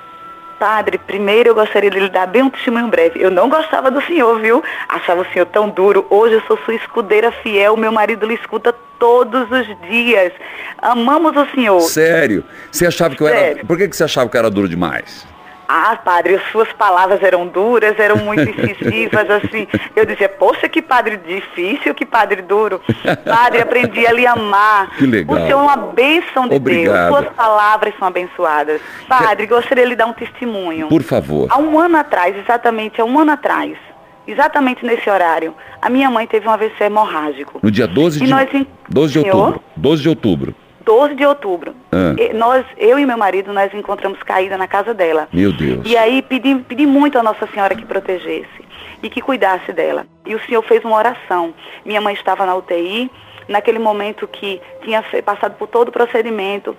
Padre, 0.59 0.97
primeiro 0.97 1.49
eu 1.49 1.55
gostaria 1.55 1.89
de 1.89 1.99
lhe 1.99 2.09
dar 2.09 2.27
bem 2.27 2.43
um 2.43 2.49
testemunho 2.49 2.89
breve. 2.89 3.21
Eu 3.21 3.31
não 3.31 3.47
gostava 3.49 3.89
do 3.89 4.01
senhor, 4.01 4.39
viu? 4.41 4.61
Achava 4.89 5.21
o 5.21 5.25
senhor 5.31 5.45
tão 5.45 5.69
duro. 5.69 6.05
Hoje 6.09 6.35
eu 6.35 6.41
sou 6.41 6.57
sua 6.65 6.75
escudeira 6.75 7.31
fiel. 7.31 7.77
Meu 7.77 7.91
marido 7.93 8.27
lhe 8.27 8.33
escuta 8.33 8.75
todos 8.99 9.49
os 9.49 9.67
dias. 9.89 10.33
Amamos 10.77 11.35
o 11.35 11.45
senhor. 11.55 11.79
Sério? 11.79 12.43
Você 12.69 12.85
achava 12.85 13.15
que 13.15 13.23
eu 13.23 13.27
era. 13.27 13.39
Sério. 13.39 13.65
Por 13.65 13.77
que, 13.77 13.87
que 13.87 13.95
você 13.95 14.03
achava 14.03 14.29
que 14.29 14.35
eu 14.35 14.39
era 14.39 14.49
duro 14.49 14.67
demais? 14.67 15.25
Ah, 15.71 15.95
padre, 16.03 16.33
as 16.33 16.41
suas 16.51 16.67
palavras 16.73 17.21
eram 17.21 17.45
duras, 17.45 17.93
eram 17.99 18.17
muito 18.17 18.41
incisivas, 18.49 19.29
assim. 19.29 19.67
Eu 19.95 20.03
dizia, 20.03 20.27
poxa, 20.27 20.67
que 20.67 20.81
padre 20.81 21.15
difícil, 21.17 21.93
que 21.93 22.07
padre 22.07 22.41
duro. 22.41 22.81
Padre, 23.23 23.61
aprendi 23.61 24.07
a 24.07 24.11
lhe 24.11 24.25
amar. 24.25 24.89
Que 24.97 25.05
legal. 25.05 25.37
O 25.37 25.39
senhor 25.41 25.51
é 25.59 25.61
uma 25.61 25.77
bênção 25.77 26.47
de 26.47 26.55
Obrigado. 26.55 27.11
Deus. 27.11 27.21
Suas 27.23 27.35
palavras 27.35 27.93
são 27.99 28.07
abençoadas. 28.07 28.81
Padre, 29.07 29.45
gostaria 29.45 29.83
de 29.83 29.89
lhe 29.91 29.95
dar 29.95 30.07
um 30.07 30.13
testemunho. 30.13 30.87
Por 30.87 31.03
favor. 31.03 31.47
Há 31.51 31.59
um 31.59 31.79
ano 31.79 31.97
atrás, 31.97 32.35
exatamente 32.35 32.99
há 32.99 33.05
um 33.05 33.19
ano 33.19 33.31
atrás, 33.33 33.77
exatamente 34.27 34.83
nesse 34.83 35.07
horário, 35.07 35.53
a 35.79 35.87
minha 35.87 36.09
mãe 36.09 36.25
teve 36.25 36.47
um 36.47 36.51
AVC 36.51 36.83
hemorrágico. 36.85 37.59
No 37.61 37.69
dia 37.69 37.85
12 37.87 38.23
E 38.23 38.25
de, 38.25 38.31
nós 38.31 38.51
en- 38.55 38.65
12 38.89 39.13
de 39.13 39.19
outubro. 39.19 39.61
12 39.75 40.01
de 40.01 40.09
outubro. 40.09 40.55
12 40.89 41.13
de 41.13 41.23
outubro. 41.23 41.75
Ah. 41.91 42.15
E 42.17 42.33
nós, 42.33 42.65
eu 42.75 42.97
e 42.97 43.05
meu 43.05 43.15
marido, 43.15 43.53
nós 43.53 43.71
encontramos 43.75 44.23
caída 44.23 44.57
na 44.57 44.67
casa 44.67 44.91
dela. 44.91 45.29
Meu 45.31 45.53
Deus. 45.53 45.81
E 45.85 45.95
aí 45.95 46.19
pedi, 46.23 46.55
pedi 46.67 46.87
muito 46.87 47.19
a 47.19 47.21
Nossa 47.21 47.45
Senhora 47.45 47.75
que 47.75 47.85
protegesse 47.85 48.65
e 49.03 49.07
que 49.07 49.21
cuidasse 49.21 49.71
dela. 49.71 50.07
E 50.25 50.33
o 50.33 50.39
Senhor 50.47 50.63
fez 50.63 50.83
uma 50.83 50.95
oração. 50.97 51.53
Minha 51.85 52.01
mãe 52.01 52.15
estava 52.15 52.43
na 52.43 52.55
UTI, 52.55 53.11
naquele 53.47 53.77
momento 53.77 54.27
que 54.27 54.59
tinha 54.83 55.03
passado 55.23 55.53
por 55.59 55.67
todo 55.67 55.89
o 55.89 55.91
procedimento, 55.91 56.75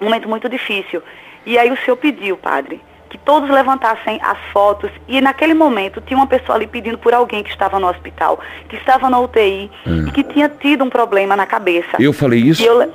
um 0.00 0.04
momento 0.04 0.28
muito 0.28 0.48
difícil. 0.48 1.02
E 1.44 1.58
aí 1.58 1.72
o 1.72 1.76
Senhor 1.78 1.96
pediu, 1.96 2.36
Padre, 2.36 2.80
que 3.10 3.18
todos 3.18 3.50
levantassem 3.50 4.20
as 4.22 4.38
fotos 4.52 4.88
e 5.08 5.20
naquele 5.20 5.54
momento 5.54 6.00
tinha 6.00 6.16
uma 6.16 6.28
pessoa 6.28 6.54
ali 6.54 6.68
pedindo 6.68 6.96
por 6.96 7.12
alguém 7.12 7.42
que 7.42 7.50
estava 7.50 7.80
no 7.80 7.88
hospital, 7.88 8.38
que 8.68 8.76
estava 8.76 9.10
na 9.10 9.18
UTI 9.18 9.68
e 10.06 10.10
que 10.12 10.22
tinha 10.22 10.48
tido 10.48 10.84
um 10.84 10.88
problema 10.88 11.34
na 11.34 11.44
cabeça. 11.44 11.96
Eu 11.98 12.12
falei 12.12 12.38
isso? 12.38 12.62
E 12.62 12.66
eu, 12.66 12.88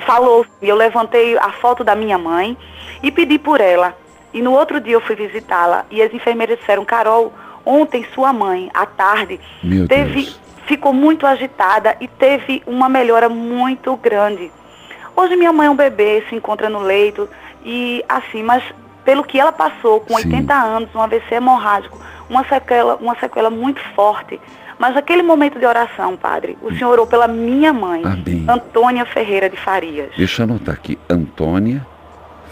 falou, 0.00 0.44
e 0.60 0.68
eu 0.68 0.76
levantei 0.76 1.36
a 1.38 1.50
foto 1.52 1.84
da 1.84 1.94
minha 1.94 2.18
mãe 2.18 2.56
e 3.02 3.10
pedi 3.10 3.38
por 3.38 3.60
ela. 3.60 3.96
E 4.32 4.42
no 4.42 4.52
outro 4.52 4.80
dia 4.80 4.94
eu 4.94 5.00
fui 5.00 5.14
visitá-la 5.14 5.84
e 5.90 6.02
as 6.02 6.12
enfermeiras 6.12 6.58
disseram, 6.58 6.84
Carol, 6.84 7.32
ontem 7.64 8.04
sua 8.14 8.32
mãe, 8.32 8.70
à 8.74 8.84
tarde, 8.84 9.40
Meu 9.62 9.86
teve, 9.86 10.22
Deus. 10.22 10.40
ficou 10.66 10.92
muito 10.92 11.26
agitada 11.26 11.96
e 12.00 12.08
teve 12.08 12.62
uma 12.66 12.88
melhora 12.88 13.28
muito 13.28 13.96
grande. 13.96 14.50
Hoje 15.16 15.36
minha 15.36 15.52
mãe 15.52 15.68
é 15.68 15.70
um 15.70 15.76
bebê, 15.76 16.24
se 16.28 16.34
encontra 16.34 16.68
no 16.68 16.80
leito 16.80 17.28
e 17.64 18.04
assim, 18.08 18.42
mas 18.42 18.62
pelo 19.04 19.22
que 19.22 19.38
ela 19.38 19.52
passou 19.52 20.00
com 20.00 20.16
Sim. 20.16 20.26
80 20.26 20.54
anos, 20.54 20.94
um 20.94 21.00
AVC 21.00 21.36
hemorrágico, 21.36 21.98
uma 22.28 22.44
sequela, 22.44 22.96
uma 22.96 23.14
sequela 23.16 23.50
muito 23.50 23.80
forte. 23.94 24.40
Mas 24.84 24.98
aquele 24.98 25.22
momento 25.22 25.58
de 25.58 25.64
oração, 25.64 26.14
padre, 26.14 26.58
o 26.60 26.70
senhor 26.74 26.90
orou 26.90 27.06
pela 27.06 27.26
minha 27.26 27.72
mãe, 27.72 28.02
Amém. 28.04 28.44
Antônia 28.46 29.06
Ferreira 29.06 29.48
de 29.48 29.56
Farias. 29.56 30.10
Deixa 30.14 30.42
eu 30.42 30.44
anotar 30.44 30.74
aqui. 30.74 30.98
Antônia 31.08 31.86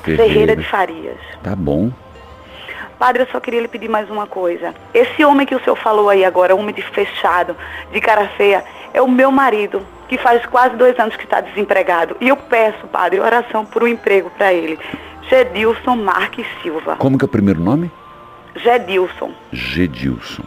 Ferreira. 0.03 0.33
Ferreira 0.33 0.57
de 0.57 0.63
Farias. 0.63 1.19
Tá 1.43 1.55
bom. 1.55 1.93
Padre, 2.99 3.25
eu 3.25 3.27
só 3.27 3.39
queria 3.39 3.61
lhe 3.61 3.69
pedir 3.69 3.91
mais 3.91 4.09
uma 4.09 4.27
coisa. 4.27 4.75
Esse 4.95 5.23
homem 5.23 5.47
que 5.47 5.55
o 5.55 5.63
senhor 5.63 5.77
falou 5.77 6.09
aí 6.09 6.25
agora, 6.25 6.57
homem 6.57 6.75
de 6.75 6.81
fechado, 6.81 7.55
de 7.93 8.01
cara 8.01 8.27
feia, 8.29 8.65
é 8.95 9.03
o 9.03 9.11
meu 9.11 9.31
marido, 9.31 9.83
que 10.09 10.17
faz 10.17 10.47
quase 10.47 10.75
dois 10.75 10.99
anos 10.99 11.15
que 11.15 11.25
está 11.25 11.43
desempregado. 11.43 12.17
E 12.19 12.31
eu 12.31 12.37
peço, 12.39 12.87
padre, 12.87 13.21
oração 13.21 13.67
por 13.67 13.83
um 13.83 13.87
emprego 13.87 14.31
para 14.39 14.55
ele. 14.55 14.79
Gedilson 15.29 15.97
Marques 15.97 16.47
Silva. 16.63 16.97
Como 16.97 17.19
que 17.19 17.27
é 17.27 17.27
o 17.27 17.29
primeiro 17.29 17.61
nome? 17.61 17.91
Gedilson. 18.57 19.33
Gedilson. 19.53 20.45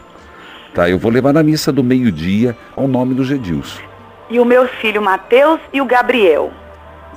Tá, 0.76 0.90
eu 0.90 1.00
vou 1.00 1.10
levar 1.12 1.34
na 1.34 1.42
missa 1.42 1.72
do 1.72 1.82
meio-dia 1.84 2.56
ao 2.76 2.88
nome 2.88 3.14
do 3.16 3.24
Gedilson. 3.24 3.82
E 4.30 4.40
o 4.40 4.46
meu 4.46 4.68
filho 4.68 5.02
Mateus 5.02 5.60
e 5.72 5.80
o 5.82 5.86
Gabriel. 5.86 6.52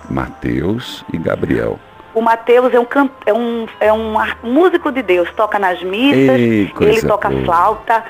Mateus 0.08 1.04
e 1.12 1.18
Gabriel. 1.18 1.78
O 2.14 2.22
Mateus 2.22 2.72
é 2.72 2.80
um, 2.80 2.84
can- 2.84 3.10
é 3.26 3.32
um, 3.34 3.66
é 3.80 3.92
um 3.92 4.14
músico 4.42 4.90
de 4.90 5.02
Deus, 5.02 5.28
toca 5.36 5.58
nas 5.58 5.82
missas, 5.82 6.38
Ei, 6.38 6.72
ele 6.80 7.02
toca 7.02 7.28
boa. 7.28 7.44
flauta, 7.44 8.04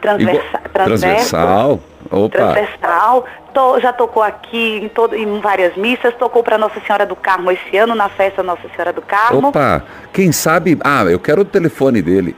transversa, 0.00 0.40
Igual- 0.48 0.72
transversal. 0.72 1.80
Opa. 2.10 2.28
transversal, 2.38 3.24
já 3.80 3.92
tocou 3.92 4.22
aqui 4.22 4.78
em, 4.84 4.88
todo, 4.88 5.14
em 5.16 5.40
várias 5.40 5.76
missas, 5.76 6.14
tocou 6.14 6.40
para 6.42 6.56
Nossa 6.56 6.78
Senhora 6.80 7.04
do 7.04 7.16
Carmo 7.16 7.50
esse 7.50 7.76
ano, 7.76 7.94
na 7.96 8.08
festa 8.08 8.42
Nossa 8.44 8.62
Senhora 8.74 8.92
do 8.92 9.02
Carmo. 9.02 9.48
Opa, 9.48 9.82
quem 10.12 10.30
sabe. 10.32 10.78
Ah, 10.84 11.02
eu 11.04 11.18
quero 11.18 11.42
o 11.42 11.44
telefone 11.44 12.00
dele. 12.00 12.36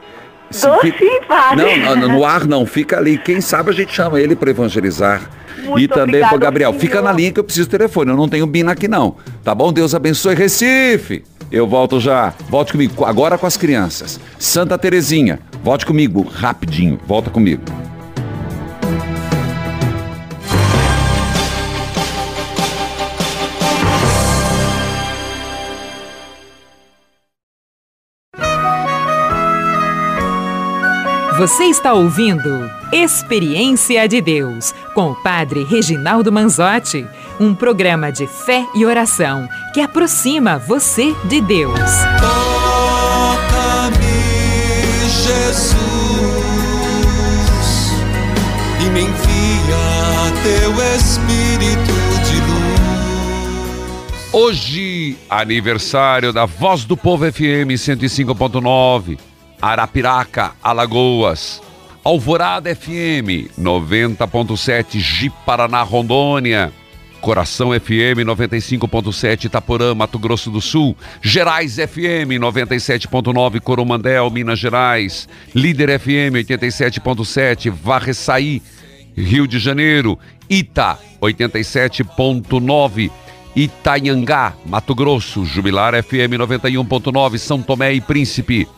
Se 0.51 0.66
Dou 0.66 0.80
fi- 0.80 0.92
padre. 1.26 1.78
Não, 1.80 2.09
no, 2.09 2.24
ar 2.24 2.46
não, 2.46 2.64
fica 2.64 2.96
ali. 2.96 3.18
Quem 3.18 3.40
sabe 3.40 3.70
a 3.70 3.72
gente 3.74 3.92
chama 3.94 4.20
ele 4.20 4.34
para 4.34 4.51
evangelizar. 4.51 5.22
Muito 5.64 5.80
e 5.82 5.88
também 5.88 6.26
pro 6.26 6.38
Gabriel. 6.38 6.70
senhor. 6.70 6.80
Fica 6.80 7.03
na 7.03 7.12
linha 7.12 7.32
que 7.32 7.40
eu 7.40 7.44
preciso 7.44 7.68
do 7.68 7.70
telefone. 7.72 8.11
Eu 8.11 8.16
não 8.16 8.28
tenho 8.28 8.46
Bina 8.46 8.72
aqui 8.72 8.88
não. 8.88 9.16
Tá 9.44 9.55
bom? 9.55 9.72
Deus 9.72 9.94
abençoe. 9.94 10.34
Recife. 10.34 11.24
Eu 11.51 11.66
volto 11.66 11.99
já. 12.01 12.32
Volte 12.49 12.72
comigo. 12.72 13.05
Agora 13.05 13.36
com 13.36 13.46
as 13.46 13.57
crianças. 13.57 14.18
Santa 14.38 14.78
Terezinha. 14.78 15.40
Volte 15.62 15.84
comigo 15.84 16.22
rapidinho. 16.22 16.99
Volta 17.07 17.28
comigo. 17.30 17.62
Você 31.39 31.66
está 31.66 31.93
ouvindo 31.93 32.68
Experiência 32.93 34.09
de 34.09 34.20
Deus 34.20 34.74
com 34.93 35.12
o 35.12 35.22
Padre 35.22 35.62
Reginaldo 35.62 36.32
Manzotti, 36.32 37.07
um 37.39 37.55
programa 37.55 38.11
de 38.11 38.26
fé 38.26 38.66
e 38.74 38.84
oração 38.84 39.49
que 39.72 39.80
aproxima 39.80 40.59
você 40.59 41.14
de 41.26 41.41
Deus. 41.41 41.78
Toca-me, 42.20 43.99
Jesus, 45.09 45.76
e 48.84 48.91
me 48.91 49.03
envia 49.03 50.32
teu 50.43 50.72
Espírito 50.97 51.95
de 52.24 52.41
luz. 52.41 54.32
Hoje, 54.32 55.16
aniversário 55.30 56.32
da 56.32 56.47
Voz 56.47 56.84
do 56.84 56.97
Povo 56.97 57.30
FM 57.30 57.78
105.9, 57.78 59.28
Arapiraca, 59.61 60.52
Alagoas. 60.62 61.61
Alvorada 62.04 62.74
FM 62.74 63.50
90.7, 63.59 64.98
Ji 64.98 65.30
Paraná, 65.44 65.82
Rondônia. 65.82 66.72
Coração 67.20 67.70
FM 67.72 68.22
95.7, 68.24 69.46
Itaporã, 69.46 69.94
Mato 69.94 70.18
Grosso 70.18 70.50
do 70.50 70.61
Sul. 70.61 70.96
Gerais 71.20 71.74
FM 71.74 72.38
97.9, 72.38 73.61
Coromandel, 73.61 74.30
Minas 74.30 74.59
Gerais. 74.59 75.28
Líder 75.54 75.98
FM 75.98 76.36
87.7, 76.48 77.70
Varreçaí, 77.70 78.62
Rio 79.16 79.46
de 79.46 79.59
Janeiro. 79.59 80.18
Ita 80.48 80.98
87.9. 81.20 83.11
Itanhangá, 83.56 84.54
Mato 84.64 84.94
Grosso, 84.94 85.44
Jubilar 85.44 86.00
FM 86.00 86.38
91.9, 86.38 87.38
São 87.38 87.61
Tomé 87.61 87.92
e 87.92 88.00
Príncipe. 88.00 88.68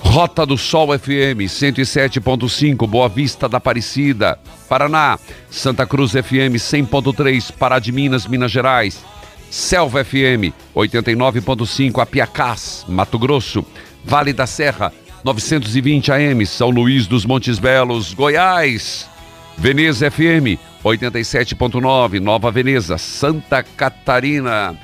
Rota 0.00 0.46
do 0.46 0.56
Sol 0.56 0.96
FM 0.98 1.42
107.5, 1.46 2.86
Boa 2.86 3.08
Vista 3.08 3.48
da 3.48 3.58
Aparecida, 3.58 4.38
Paraná. 4.68 5.18
Santa 5.50 5.86
Cruz 5.86 6.12
FM 6.12 6.56
100.3, 6.56 7.52
Pará 7.52 7.78
de 7.78 7.92
Minas, 7.92 8.26
Minas 8.26 8.50
Gerais. 8.50 9.04
Selva 9.50 10.04
FM 10.04 10.52
89.5, 10.74 12.00
Apiacás, 12.02 12.84
Mato 12.88 13.18
Grosso. 13.18 13.64
Vale 14.04 14.32
da 14.32 14.46
Serra 14.46 14.92
920 15.24 16.12
AM, 16.12 16.46
São 16.46 16.70
Luís 16.70 17.06
dos 17.06 17.24
Montes 17.24 17.58
Belos, 17.58 18.14
Goiás. 18.14 19.08
Veneza 19.56 20.10
FM 20.10 20.58
87.9, 20.84 22.20
Nova 22.20 22.50
Veneza, 22.50 22.96
Santa 22.96 23.62
Catarina. 23.62 24.78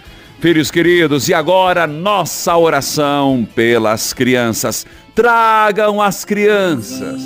Filhos 0.45 0.71
queridos, 0.71 1.27
e 1.31 1.33
agora 1.33 1.87
nossa 1.87 2.55
oração 2.55 3.49
pelas 3.55 4.13
crianças. 4.13 4.85
Tragam 5.15 6.03
as 6.03 6.23
crianças. 6.23 7.23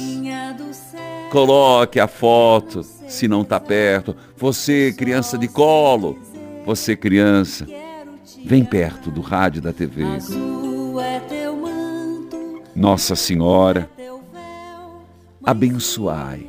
Coloque 1.29 1.99
a 1.99 2.07
foto, 2.07 2.85
se 2.85 3.27
não 3.27 3.43
está 3.43 3.59
perto. 3.59 4.15
Você, 4.37 4.95
criança 4.97 5.37
de 5.37 5.49
colo. 5.49 6.17
Você, 6.65 6.95
criança, 6.95 7.67
vem 8.45 8.65
perto 8.65 9.11
do 9.11 9.21
rádio 9.21 9.63
da 9.63 9.73
TV. 9.73 10.05
Nossa 12.73 13.17
Senhora, 13.17 13.91
abençoai 15.43 16.47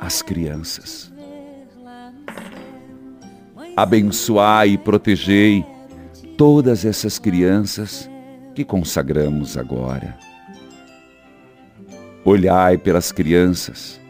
as 0.00 0.20
crianças. 0.20 1.12
Abençoai 3.76 4.70
e 4.70 4.78
protegei 4.78 5.64
todas 6.42 6.84
essas 6.84 7.20
crianças 7.20 8.10
que 8.52 8.64
consagramos 8.64 9.56
agora. 9.56 10.18
Olhai 12.24 12.76
pelas 12.76 13.12
crianças, 13.12 14.00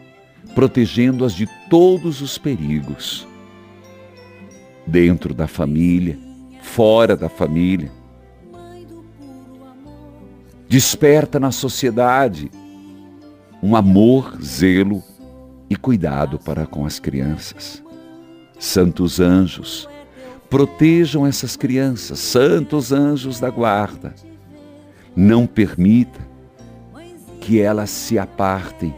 protegendo-as 0.55 1.33
de 1.33 1.47
todos 1.69 2.21
os 2.21 2.39
perigos, 2.39 3.27
dentro 4.87 5.31
da 5.31 5.45
família, 5.45 6.17
fora 6.59 7.15
da 7.15 7.29
família. 7.29 7.91
Desperta 10.67 11.39
na 11.39 11.51
sociedade 11.51 12.49
um 13.61 13.75
amor, 13.75 14.39
zelo 14.41 15.03
e 15.69 15.75
cuidado 15.75 16.39
para 16.39 16.65
com 16.65 16.83
as 16.83 16.99
crianças. 16.99 17.83
Santos 18.57 19.19
anjos, 19.19 19.87
protejam 20.53 21.25
essas 21.25 21.55
crianças, 21.55 22.19
santos 22.19 22.91
anjos 22.91 23.39
da 23.39 23.49
guarda. 23.49 24.13
Não 25.15 25.47
permita 25.47 26.19
que 27.41 27.59
elas 27.59 27.89
se 27.89 28.19
apartem 28.19 28.93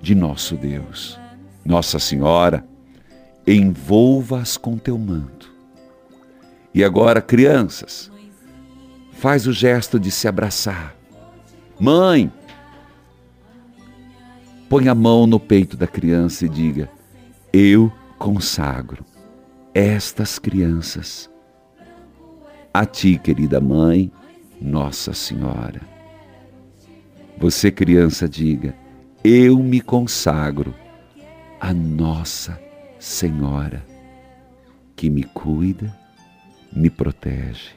de 0.00 0.14
nosso 0.14 0.56
Deus. 0.56 1.20
Nossa 1.62 1.98
Senhora, 1.98 2.64
envolva-as 3.46 4.56
com 4.56 4.78
teu 4.78 4.96
manto. 4.96 5.52
E 6.72 6.82
agora, 6.82 7.20
crianças, 7.20 8.10
faz 9.12 9.46
o 9.46 9.52
gesto 9.52 10.00
de 10.00 10.10
se 10.10 10.26
abraçar. 10.26 10.96
Mãe, 11.78 12.32
põe 14.70 14.88
a 14.88 14.94
mão 14.94 15.26
no 15.26 15.38
peito 15.38 15.76
da 15.76 15.86
criança 15.86 16.46
e 16.46 16.48
diga: 16.48 16.88
Eu 17.52 17.92
consagro 18.18 19.04
estas 19.74 20.38
crianças 20.38 21.28
a 22.72 22.84
ti, 22.84 23.18
querida 23.18 23.60
mãe, 23.60 24.10
Nossa 24.60 25.12
Senhora. 25.12 25.80
Você, 27.38 27.70
criança, 27.70 28.28
diga: 28.28 28.74
Eu 29.22 29.58
me 29.58 29.80
consagro 29.80 30.74
a 31.60 31.72
Nossa 31.72 32.60
Senhora, 32.98 33.84
que 34.96 35.08
me 35.08 35.22
cuida, 35.22 35.96
me 36.72 36.90
protege. 36.90 37.76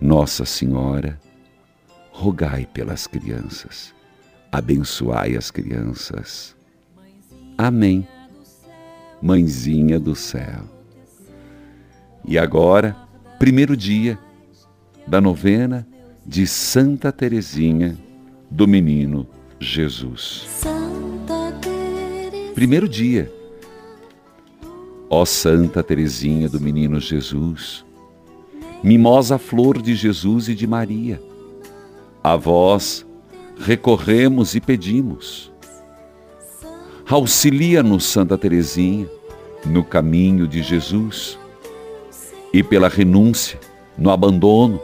Nossa 0.00 0.44
Senhora, 0.44 1.20
rogai 2.10 2.66
pelas 2.66 3.06
crianças, 3.06 3.94
abençoai 4.50 5.36
as 5.36 5.52
crianças. 5.52 6.56
Amém. 7.56 8.08
Mãezinha 9.22 10.00
do 10.00 10.16
céu. 10.16 10.79
E 12.24 12.38
agora, 12.38 12.96
primeiro 13.38 13.76
dia 13.76 14.18
da 15.06 15.20
novena 15.20 15.86
de 16.24 16.46
Santa 16.46 17.10
Teresinha 17.10 17.96
do 18.50 18.68
Menino 18.68 19.26
Jesus. 19.58 20.46
primeiro 22.54 22.88
dia. 22.88 23.32
Ó 25.08 25.24
Santa 25.24 25.82
Teresinha 25.82 26.48
do 26.48 26.60
Menino 26.60 27.00
Jesus, 27.00 27.84
mimosa 28.84 29.38
flor 29.38 29.82
de 29.82 29.96
Jesus 29.96 30.48
e 30.48 30.54
de 30.54 30.68
Maria, 30.68 31.20
a 32.22 32.36
vós 32.36 33.04
recorremos 33.58 34.54
e 34.54 34.60
pedimos. 34.60 35.50
Auxilia-nos, 37.08 38.04
Santa 38.04 38.38
Teresinha, 38.38 39.08
no 39.64 39.82
caminho 39.82 40.46
de 40.46 40.62
Jesus 40.62 41.39
e 42.52 42.62
pela 42.62 42.88
renúncia, 42.88 43.58
no 43.96 44.10
abandono, 44.10 44.80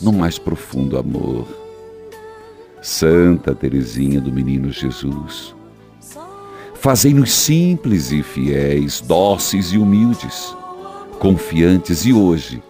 no 0.00 0.12
mais 0.12 0.38
profundo 0.38 0.98
amor. 0.98 1.46
Santa 2.82 3.54
Teresinha 3.54 4.20
do 4.20 4.32
Menino 4.32 4.70
Jesus, 4.70 5.54
fazei-nos 6.74 7.32
simples 7.32 8.10
e 8.10 8.22
fiéis, 8.22 9.00
dóceis 9.00 9.72
e 9.72 9.78
humildes, 9.78 10.56
confiantes 11.18 12.06
e 12.06 12.12
hoje, 12.12 12.62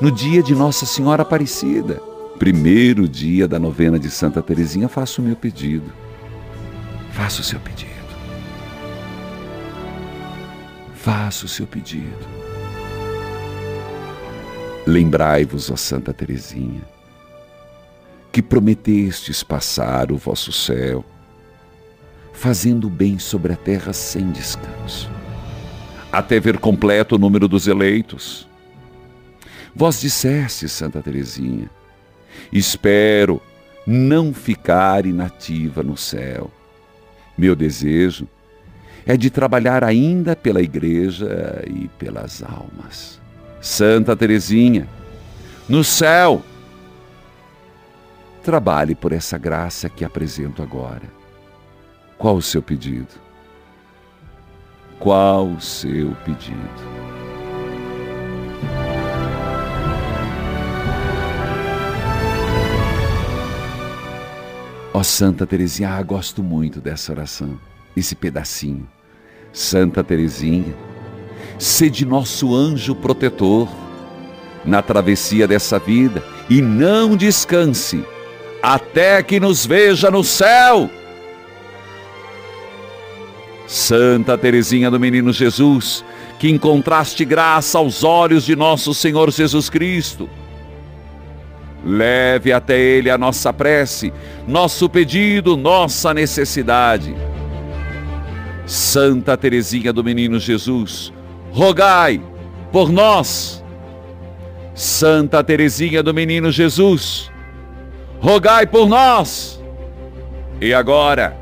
no 0.00 0.10
dia 0.10 0.42
de 0.42 0.54
Nossa 0.54 0.84
Senhora 0.84 1.22
Aparecida, 1.22 2.02
primeiro 2.38 3.08
dia 3.08 3.46
da 3.46 3.58
novena 3.58 3.98
de 3.98 4.10
Santa 4.10 4.42
Teresinha, 4.42 4.88
faço 4.88 5.22
o 5.22 5.24
meu 5.24 5.36
pedido. 5.36 5.92
Faça 7.12 7.40
o 7.40 7.44
seu 7.44 7.60
pedido. 7.60 7.92
Faça 10.94 11.46
o 11.46 11.48
seu 11.48 11.66
pedido. 11.66 12.41
Lembrai-vos, 14.86 15.70
ó 15.70 15.76
Santa 15.76 16.12
Teresinha, 16.12 16.82
que 18.32 18.42
prometestes 18.42 19.42
passar 19.44 20.10
o 20.10 20.16
vosso 20.16 20.50
céu, 20.50 21.04
fazendo 22.32 22.90
bem 22.90 23.16
sobre 23.16 23.52
a 23.52 23.56
terra 23.56 23.92
sem 23.92 24.32
descanso, 24.32 25.08
até 26.10 26.40
ver 26.40 26.58
completo 26.58 27.14
o 27.14 27.18
número 27.18 27.46
dos 27.46 27.68
eleitos. 27.68 28.48
Vós 29.72 30.00
disseste, 30.00 30.68
Santa 30.68 31.00
Teresinha, 31.00 31.70
espero 32.52 33.40
não 33.86 34.34
ficar 34.34 35.06
inativa 35.06 35.84
no 35.84 35.96
céu. 35.96 36.50
Meu 37.38 37.54
desejo 37.54 38.26
é 39.06 39.16
de 39.16 39.30
trabalhar 39.30 39.84
ainda 39.84 40.34
pela 40.34 40.60
igreja 40.60 41.62
e 41.66 41.86
pelas 41.98 42.42
almas. 42.42 43.21
Santa 43.62 44.16
Teresinha, 44.16 44.88
no 45.68 45.84
céu, 45.84 46.42
trabalhe 48.42 48.92
por 48.92 49.12
essa 49.12 49.38
graça 49.38 49.88
que 49.88 50.04
apresento 50.04 50.64
agora. 50.64 51.04
Qual 52.18 52.34
o 52.34 52.42
seu 52.42 52.60
pedido? 52.60 53.14
Qual 54.98 55.46
o 55.46 55.60
seu 55.60 56.10
pedido? 56.24 56.92
Ó 64.92 64.98
oh, 64.98 65.04
Santa 65.04 65.46
Teresinha, 65.46 65.90
ah, 65.90 66.02
gosto 66.02 66.42
muito 66.42 66.80
dessa 66.80 67.12
oração, 67.12 67.60
esse 67.96 68.16
pedacinho. 68.16 68.88
Santa 69.52 70.02
Teresinha, 70.02 70.74
sede 71.62 72.04
nosso 72.04 72.54
anjo 72.54 72.94
protetor 72.94 73.68
na 74.64 74.82
travessia 74.82 75.46
dessa 75.46 75.78
vida 75.78 76.22
e 76.48 76.60
não 76.60 77.16
descanse 77.16 78.04
até 78.62 79.22
que 79.22 79.40
nos 79.40 79.66
veja 79.66 80.10
no 80.10 80.22
céu. 80.22 80.90
Santa 83.66 84.36
Teresinha 84.36 84.90
do 84.90 85.00
Menino 85.00 85.32
Jesus, 85.32 86.04
que 86.38 86.48
encontraste 86.48 87.24
graça 87.24 87.78
aos 87.78 88.04
olhos 88.04 88.44
de 88.44 88.54
nosso 88.54 88.92
Senhor 88.92 89.30
Jesus 89.30 89.70
Cristo 89.70 90.28
Leve 91.84 92.52
até 92.52 92.78
Ele 92.78 93.10
a 93.10 93.18
nossa 93.18 93.52
prece, 93.52 94.12
nosso 94.46 94.88
pedido, 94.88 95.56
nossa 95.56 96.14
necessidade. 96.14 97.14
Santa 98.64 99.36
Teresinha 99.36 99.92
do 99.92 100.04
Menino 100.04 100.38
Jesus, 100.38 101.12
rogai 101.52 102.20
por 102.72 102.90
nós. 102.90 103.62
Santa 104.74 105.44
Teresinha 105.44 106.02
do 106.02 106.14
Menino 106.14 106.50
Jesus, 106.50 107.30
rogai 108.20 108.66
por 108.66 108.88
nós. 108.88 109.62
E 110.60 110.72
agora, 110.72 111.36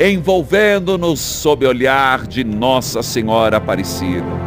envolvendo-nos 0.00 1.20
sob 1.20 1.66
o 1.66 1.68
olhar 1.68 2.26
de 2.26 2.42
Nossa 2.42 3.02
Senhora 3.02 3.58
Aparecida. 3.58 4.46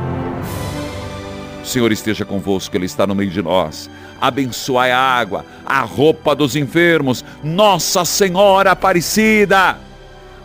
O 1.61 1.65
Senhor 1.65 1.91
esteja 1.91 2.25
convosco, 2.25 2.75
Ele 2.75 2.85
está 2.85 3.05
no 3.05 3.13
meio 3.13 3.29
de 3.29 3.41
nós 3.41 3.89
abençoai 4.19 4.91
a 4.91 4.99
água, 4.99 5.45
a 5.65 5.81
roupa 5.81 6.35
dos 6.35 6.55
enfermos, 6.55 7.23
Nossa 7.43 8.03
Senhora 8.03 8.71
Aparecida, 8.71 9.77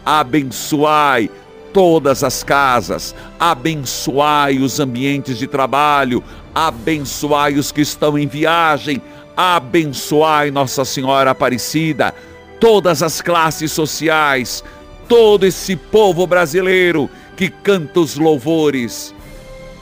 abençoai 0.04 1.30
todas 1.74 2.24
as 2.24 2.42
casas, 2.44 3.14
abençoai 3.38 4.58
os 4.60 4.80
ambientes 4.80 5.36
de 5.36 5.46
trabalho, 5.48 6.24
abençoai 6.54 7.56
os 7.56 7.70
que 7.72 7.80
estão 7.80 8.16
em 8.16 8.28
viagem, 8.28 9.02
abençoai 9.36 10.52
Nossa 10.52 10.84
Senhora 10.84 11.32
Aparecida, 11.32 12.14
todas 12.60 13.02
as 13.02 13.20
classes 13.20 13.72
sociais, 13.72 14.62
todo 15.08 15.44
esse 15.44 15.74
povo 15.74 16.26
brasileiro 16.28 17.10
que 17.36 17.50
canta 17.50 17.98
os 17.98 18.16
louvores 18.16 19.12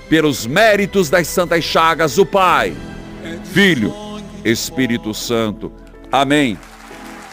pelos 0.09 0.47
méritos 0.47 1.11
das 1.11 1.29
santas 1.29 1.63
chagas, 1.63 2.17
o 2.17 2.25
Pai 2.25 2.75
Filho, 3.45 3.95
Espírito 4.43 5.13
Santo. 5.13 5.71
Amém. 6.11 6.59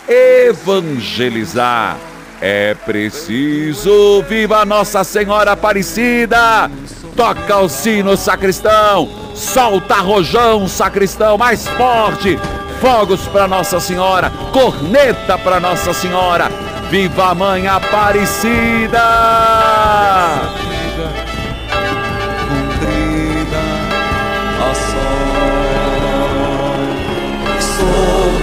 Evangelizar 0.08 1.98
é 2.42 2.74
preciso. 2.74 4.24
Viva 4.24 4.66
Nossa 4.66 5.04
Senhora 5.04 5.52
Aparecida! 5.54 6.70
Toca 7.16 7.58
o 7.58 7.70
sino, 7.70 8.16
sacristão. 8.16 9.10
Solta 9.36 9.96
rojão, 9.96 10.68
sacristão, 10.68 11.38
mais 11.38 11.68
forte. 11.68 12.40
Fogos 12.80 13.28
para 13.28 13.48
Nossa 13.48 13.80
Senhora, 13.80 14.32
corneta 14.54 15.38
para 15.38 15.60
Nossa 15.60 15.94
Senhora. 15.94 16.50
Viva 16.90 17.32
a 17.32 17.36
Mãe 17.36 17.68
Aparecida! 17.68 19.00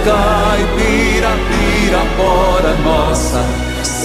caipira, 0.07 1.29
pirapora 1.49 2.73
nossa, 2.83 3.43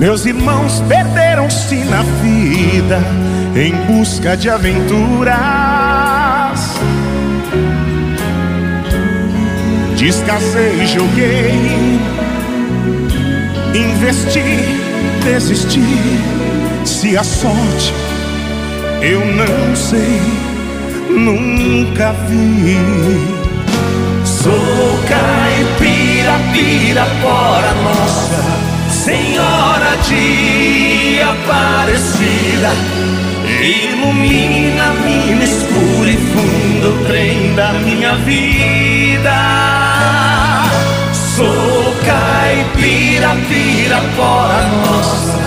Meus 0.00 0.24
irmãos 0.24 0.82
perderam-se 0.88 1.76
na 1.84 2.02
vida 2.22 3.02
em 3.54 3.70
busca 3.84 4.34
de 4.34 4.48
aventuras. 4.48 5.34
Descasei, 9.98 10.86
joguei, 10.86 12.00
investi, 13.74 14.42
desisti. 15.22 15.84
Se 16.86 17.18
a 17.18 17.22
sorte 17.22 17.92
eu 19.02 19.20
não 19.20 19.76
sei, 19.76 20.22
nunca 21.10 22.14
vi. 22.26 22.78
Sou 24.24 24.98
caipira, 25.06 26.38
pirapora 26.54 27.74
nossa, 27.84 28.59
Senhora 29.00 29.96
de 30.06 31.22
Aparecida. 31.22 32.70
Ilumina 33.48 34.92
mina 35.02 35.42
escura 35.42 36.10
e 36.10 36.16
fundo, 36.18 37.06
trem 37.06 37.54
da 37.54 37.72
minha 37.72 38.14
vida. 38.16 39.32
Sou 41.14 41.96
caipira, 42.04 43.34
pirapora 43.48 44.68
nossa, 44.84 45.38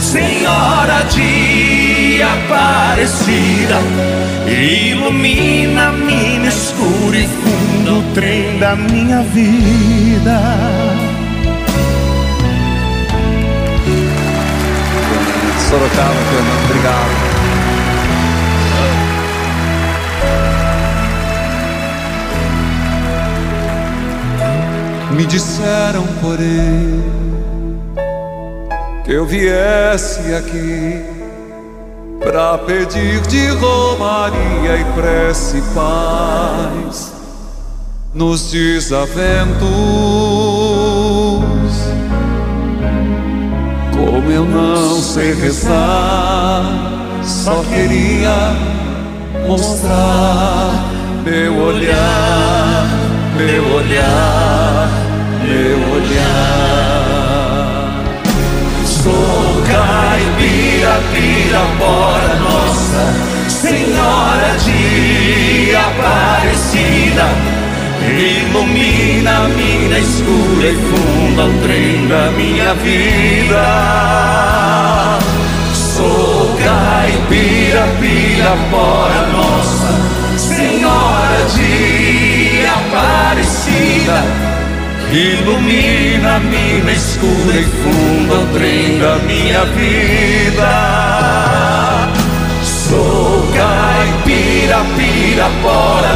Senhora 0.00 1.04
de 1.10 2.22
Aparecida. 2.22 3.78
Ilumina 4.48 5.92
mina 5.92 6.48
escura 6.48 7.18
e 7.18 7.28
fundo, 7.28 8.02
trem 8.14 8.58
da 8.58 8.74
minha 8.74 9.22
vida. 9.24 11.11
Sorocaba, 15.72 16.14
Fernando, 16.28 16.64
obrigado. 16.64 17.12
Me 25.12 25.24
disseram, 25.24 26.06
porém, 26.20 27.02
que 29.02 29.12
eu 29.12 29.24
viesse 29.24 30.34
aqui 30.34 31.02
para 32.20 32.58
pedir 32.58 33.22
de 33.22 33.46
romaria 33.52 34.76
e 34.76 34.84
prece 34.94 35.62
paz 35.74 37.14
nos 38.12 38.50
desaventos. 38.50 39.62
Como 44.22 44.34
eu 44.34 44.44
não 44.44 45.02
sei 45.02 45.34
rezar, 45.34 46.62
só 47.24 47.60
queria 47.64 48.54
mostrar 49.48 50.70
meu 51.24 51.58
olhar, 51.58 52.86
meu 53.36 53.74
olhar, 53.74 54.88
meu 55.42 55.94
olhar. 55.94 57.32
Sou 58.84 59.60
caipira, 59.66 61.00
pirapora 61.12 62.36
nossa, 62.36 63.12
Senhora 63.48 64.56
de 64.58 65.74
Aparecida. 65.74 67.61
Ilumina 68.02 69.44
a 69.44 69.48
mina 69.48 69.98
escura 69.98 70.68
e 70.68 70.74
funda 70.74 71.44
o 71.46 71.52
trem 71.62 72.06
da 72.08 72.30
minha 72.32 72.74
vida. 72.74 73.62
Sou 75.72 76.56
caipira, 76.58 77.86
nossa, 79.32 79.90
Senhora 80.36 81.46
de 81.54 82.66
Aparecida. 82.66 84.24
Ilumina 85.12 86.36
a 86.36 86.40
mina 86.40 86.92
escura 86.92 87.56
e 87.56 87.64
funda 87.64 88.34
o 88.34 88.46
trem 88.54 88.98
da 88.98 89.16
minha 89.26 89.64
vida. 89.66 90.72
Sou 92.62 93.46
caipira, 93.54 94.78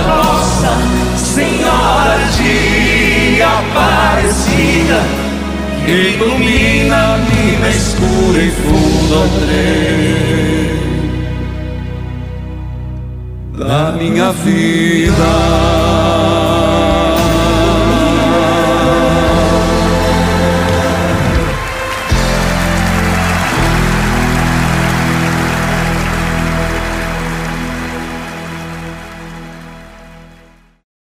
nossa, 0.07 1.06
Senhora 1.37 2.17
de 2.39 3.43
Aparecida, 3.43 5.01
ilumina 5.87 6.97
a 6.97 7.19
mina 7.19 7.69
escura 7.69 8.41
e 8.41 8.51
funda 8.51 9.17
o 9.19 9.29
trem 9.41 10.79
da 13.59 13.93
minha 13.93 14.33
vida. 14.33 15.86